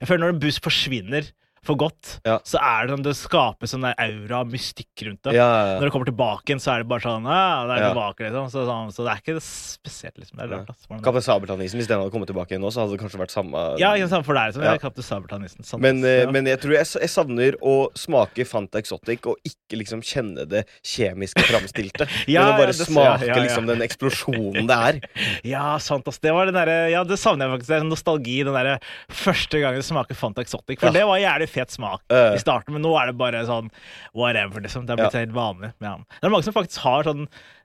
Jeg 0.01 0.09
føler 0.09 0.25
når 0.25 0.35
en 0.35 0.45
buss 0.47 0.61
forsvinner 0.63 1.31
for 1.65 1.75
godt, 1.81 2.19
Ja. 2.25 2.37
så 2.45 2.59
er 2.61 2.85
det 2.87 2.93
sånn 2.95 3.03
det 3.05 3.15
skapes 3.17 3.73
sånn 3.73 3.81
der 3.87 3.95
aura, 3.97 4.43
mystikk 4.45 5.05
rundt 5.07 5.21
det. 5.25 5.33
Ja, 5.33 5.47
ja. 5.73 5.79
Når 5.79 5.87
det 5.89 5.93
kommer 5.95 6.05
tilbake 6.09 6.45
igjen, 6.53 6.61
så 6.61 6.75
er 6.75 6.83
det 6.83 6.87
bare 6.91 7.01
sånn 7.01 7.25
Ja, 7.25 7.65
det 7.67 7.79
er 7.81 7.89
tilbake, 7.89 8.19
liksom. 8.27 8.49
Så, 8.53 8.65
sånn, 8.69 8.91
så 8.93 9.03
det 9.05 9.11
er 9.15 9.21
ikke 9.23 9.35
det 9.39 9.43
spesielt, 9.45 10.17
liksom. 10.21 10.37
Det 10.37 10.45
er 10.45 10.53
rart, 10.59 10.69
altså. 10.69 11.01
Kaptein 11.01 11.25
Sabeltann-isen, 11.25 11.79
hvis 11.81 11.87
den 11.89 11.99
hadde 11.99 12.13
kommet 12.13 12.29
tilbake 12.29 12.53
igjen 12.53 12.61
nå, 12.61 12.69
så 12.71 12.85
hadde 12.85 12.95
det 12.95 13.01
kanskje 13.03 13.21
vært 13.23 13.33
samme 13.33 13.63
Ja, 13.81 13.93
ikke 13.97 14.09
sant, 14.09 14.25
for 14.25 14.35
Ja. 14.35 14.73
er 14.75 14.77
Kaptein 14.79 15.03
Sabeltann-nissen. 15.09 15.79
Men, 15.81 16.03
eh, 16.05 16.29
men 16.31 16.45
jeg 16.45 16.61
tror 16.61 16.73
jeg, 16.77 16.85
jeg 17.01 17.09
savner 17.09 17.57
å 17.61 17.89
smake 17.95 18.45
Fanta 18.45 18.77
Exotic 18.79 19.25
og 19.25 19.37
ikke 19.43 19.79
liksom 19.81 20.01
kjenne 20.05 20.47
det 20.47 20.65
kjemiske 20.83 21.41
framstilte. 21.49 22.07
Ja, 22.27 22.45
men 22.45 22.53
å 22.53 22.57
bare 22.61 22.73
det 22.73 22.87
smake 22.87 23.35
liksom 23.41 23.67
den 23.67 23.81
eksplosjonen 23.81 24.67
det 24.67 24.77
er. 24.77 24.99
Ja, 25.55 25.77
sant, 25.77 26.07
ass. 26.07 26.19
Det 26.19 26.31
var 26.33 26.45
den 26.45 26.55
derre 26.55 26.89
Ja, 26.91 27.03
det 27.03 27.17
savner 27.17 27.47
jeg 27.49 27.59
faktisk. 27.59 27.67
Det 27.73 27.77
er 27.81 27.87
nostalgi. 27.89 28.37
Den 28.45 28.53
derre 28.53 28.79
første 29.09 29.59
gangen 29.61 29.81
du 29.81 29.85
smaker 29.85 30.15
Fanta 30.17 30.41
Exotic. 30.45 30.79
For 30.79 30.91
det 30.95 31.03
var 31.07 31.17
jævlig 31.21 31.49
fet 31.55 31.71
smak 31.73 32.01
uh, 32.13 32.33
i 32.35 32.39
starten, 32.43 32.71
men 32.75 32.83
nå 32.85 32.91
er 32.99 33.05
det 33.11 33.17
bare 33.19 33.39
sånn 33.47 33.67
whatever, 34.13 34.59
liksom. 34.65 34.81
Det 34.85 34.91
er 34.95 34.99
blitt 35.03 35.15
Ja. 35.15 35.23
helt 35.25 35.35
vanlig. 35.37 35.69
Ja. 35.83 35.93
Det 36.19 36.25
er 36.27 36.33
mange 36.35 36.47
som 36.47 36.55
faktisk 36.55 36.79
har 36.85 36.99
sånn 37.07 37.23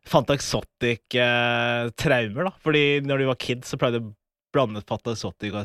Fanta 0.09 0.33
Exotic-traumer, 0.39 2.43
da. 2.49 2.53
Fordi 2.65 2.85
når 3.05 3.17
de 3.23 3.27
var 3.31 3.39
kids, 3.41 3.67
så 3.73 3.77
pleide 3.81 3.99
de 4.01 4.05
å 4.09 4.11
blande 4.55 4.81
Fanta 4.87 5.13
Exotic 5.15 5.51
og 5.55 5.65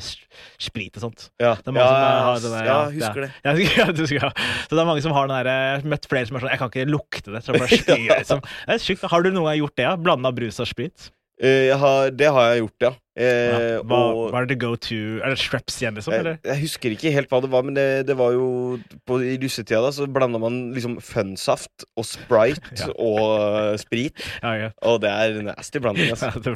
sprit 0.62 0.94
og 1.00 1.04
sånt. 1.08 1.22
Ja, 1.42 1.54
Det 1.58 1.68
er 1.72 1.74
mange 1.74 1.88
ja, 1.88 1.92
som 2.38 2.52
har 2.54 2.60
det 2.60 2.68
ja, 2.68 2.80
husker 2.94 3.22
det. 3.26 3.32
Ja, 3.42 3.50
ja, 3.50 3.54
husker, 3.56 4.06
skal, 4.12 4.32
så 4.68 4.72
det 4.76 4.82
er 4.84 4.90
mange 4.92 5.04
som 5.06 5.16
har 5.16 5.26
den 5.30 5.38
der 5.40 5.48
Jeg 5.50 5.80
har 5.80 5.88
møtt 5.96 6.06
flere 6.12 6.26
som 6.30 6.36
er 6.38 6.42
sånn 6.46 6.54
Jeg 6.54 6.62
kan 6.62 6.70
ikke 6.74 6.90
lukte 6.92 7.30
det. 7.34 7.42
Så 7.42 7.48
jeg 7.54 7.62
bare 7.64 7.80
spyr, 7.82 8.06
liksom. 8.12 8.40
Det 8.46 8.74
er 8.78 8.84
sykt. 8.86 9.08
Har 9.10 9.20
du 9.26 9.30
noen 9.32 9.48
gang 9.50 9.58
gjort 9.64 9.78
det? 9.82 9.90
Blanda 10.06 10.30
brus 10.36 10.58
og 10.62 10.70
sprit? 10.70 10.98
Uh, 11.42 11.64
jeg 11.72 11.78
har, 11.82 12.00
det 12.16 12.30
har 12.38 12.44
jeg 12.54 12.62
gjort, 12.66 12.80
ja. 12.86 12.92
Eh, 13.16 13.52
Ja. 13.56 13.82
Hva, 13.88 14.00
og 14.12 14.32
hva 14.34 14.42
er 14.44 14.48
det 14.50 14.58
go 14.60 14.74
to 14.76 14.96
Er 15.24 15.32
det 15.32 15.40
Shreps 15.40 15.78
igjen, 15.80 15.96
liksom? 15.96 16.12
jeg, 16.12 16.20
Eller? 16.20 16.38
jeg 16.44 16.60
husker 16.66 16.92
ikke 16.92 17.12
helt 17.16 17.30
hva 17.32 17.40
det 17.42 17.50
var, 17.54 17.64
men 17.64 17.74
det, 17.78 17.86
det 18.10 18.16
var 18.20 18.34
jo 18.36 18.76
på, 19.08 19.20
I 19.24 19.38
russetida 19.40 19.80
da, 19.86 19.92
så 19.96 20.08
blanda 20.12 20.40
man 20.42 20.74
liksom 20.76 20.98
Funsaft 21.00 21.86
og 21.96 22.04
Sprite 22.04 22.60
Ja. 22.82 22.90
og 23.00 23.72
uh, 23.72 23.78
sprit. 23.80 24.20
Ja, 24.44 24.52
ja. 24.66 24.70
Og 24.84 25.00
det 25.04 25.10
er 25.14 25.38
nasty 25.48 25.80
blanding, 25.80 26.12
altså. 26.12 26.28
Ja, 26.36 26.42
det. 26.44 26.56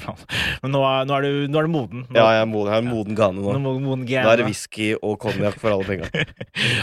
Men 0.64 0.74
nå, 0.76 0.82
er- 0.84 1.08
nå, 1.08 1.16
er 1.16 1.22
du, 1.28 1.48
nå 1.54 1.62
er 1.62 1.70
du 1.70 1.72
moden. 1.74 2.04
Nå, 2.10 2.18
Ja, 2.20 2.28
jeg, 2.36 2.44
er 2.44 2.50
moden, 2.52 2.74
jeg 2.74 2.82
er 2.82 2.86
en 2.86 2.92
moden 2.92 3.16
gane 3.18 3.40
nå, 3.40 3.56
nå. 3.56 3.74
moden 3.80 4.04
gane. 4.10 4.26
Nå 4.28 4.34
er 4.34 4.42
det 4.44 4.48
whisky 4.50 4.90
og 5.00 5.16
konjakk 5.24 5.58
for 5.64 5.72
alle 5.78 5.88
penga. 5.88 6.10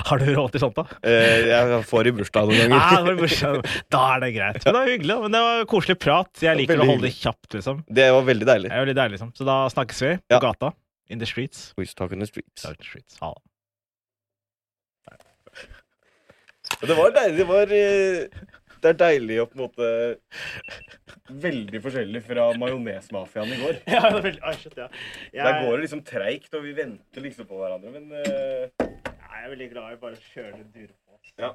Har 0.09 0.23
du 0.23 0.27
råd 0.33 0.53
til 0.57 0.63
sånt, 0.65 0.77
da? 0.81 0.87
Eh, 1.05 1.51
jeg 1.53 1.83
får 1.91 2.09
i 2.11 2.15
bursdag 2.17 2.49
noen 2.49 2.57
Ja, 2.57 2.65
det 2.65 2.81
ganger. 2.81 3.07
var 3.11 3.21
bursdag. 3.21 3.71
da 3.93 4.03
er 4.17 4.25
det 4.25 4.33
greit. 4.39 4.61
Men 4.65 4.73
det 4.73 4.81
var 4.81 4.91
hyggelig. 4.95 5.19
Men 5.27 5.37
det 5.37 5.45
var 5.47 5.65
koselig 5.75 5.99
prat. 6.01 6.33
Jeg 6.47 6.61
liker 6.63 6.81
å 6.81 6.89
holde 6.89 7.07
det 7.09 7.13
kjapt, 7.19 7.49
liksom. 7.59 7.85
Det 8.01 8.09
var 8.17 8.27
veldig 8.33 8.49
deilig. 8.49 8.71
Det 8.73 8.77
er 8.81 8.85
veldig 8.87 8.99
deilig, 9.03 9.17
liksom. 9.19 9.33
Så 9.37 9.47
da 9.49 9.59
snakkes 9.73 10.03
vi 10.03 10.17
på 10.19 10.37
Ja. 10.37 10.41
gata. 10.43 10.73
In 11.09 11.19
the 11.19 11.27
streets. 11.27 11.73
We 11.79 11.87
Talk 11.87 12.13
in 12.13 12.19
the 12.19 12.27
streets. 12.27 12.63
Talk 12.63 12.79
the 12.79 12.85
streets. 12.85 13.19
Ha 13.21 13.35
det. 13.35 13.43
Det 16.81 16.95
var 16.99 17.13
deilig. 17.15 17.39
Det 17.39 17.47
var 17.49 17.73
eh, 17.73 18.47
Det 18.83 18.91
er 18.93 18.99
deilig 19.01 19.39
å 19.41 19.47
på 19.49 19.57
en 19.57 19.63
måte 19.65 19.87
Veldig 21.47 21.81
forskjellig 21.83 22.23
fra 22.27 22.49
majonesmafiaen 22.61 23.55
i 23.55 23.61
går. 23.63 23.79
Ja, 23.95 24.03
det 24.11 24.19
er 24.19 24.27
veldig, 24.27 24.43
Ai, 24.43 24.55
shit, 24.61 24.77
ja. 24.77 24.89
Jeg, 25.33 25.45
Der 25.47 25.63
går 25.65 25.73
det 25.73 25.87
liksom 25.87 26.03
treigt, 26.07 26.53
og 26.55 26.67
vi 26.67 26.75
venter 26.77 27.25
liksom 27.25 27.49
på 27.49 27.59
hverandre, 27.61 27.95
men 27.95 28.11
uh... 28.13 28.67
jeg 28.83 29.41
er 29.43 29.49
veldig 29.55 29.71
glad 29.73 29.97
i 29.97 29.99
bare 30.03 30.19
å 30.19 30.29
kjøre 30.35 30.53
det 30.59 30.69
dyre 30.75 30.93
på. 30.93 31.19
Ja. 31.43 31.55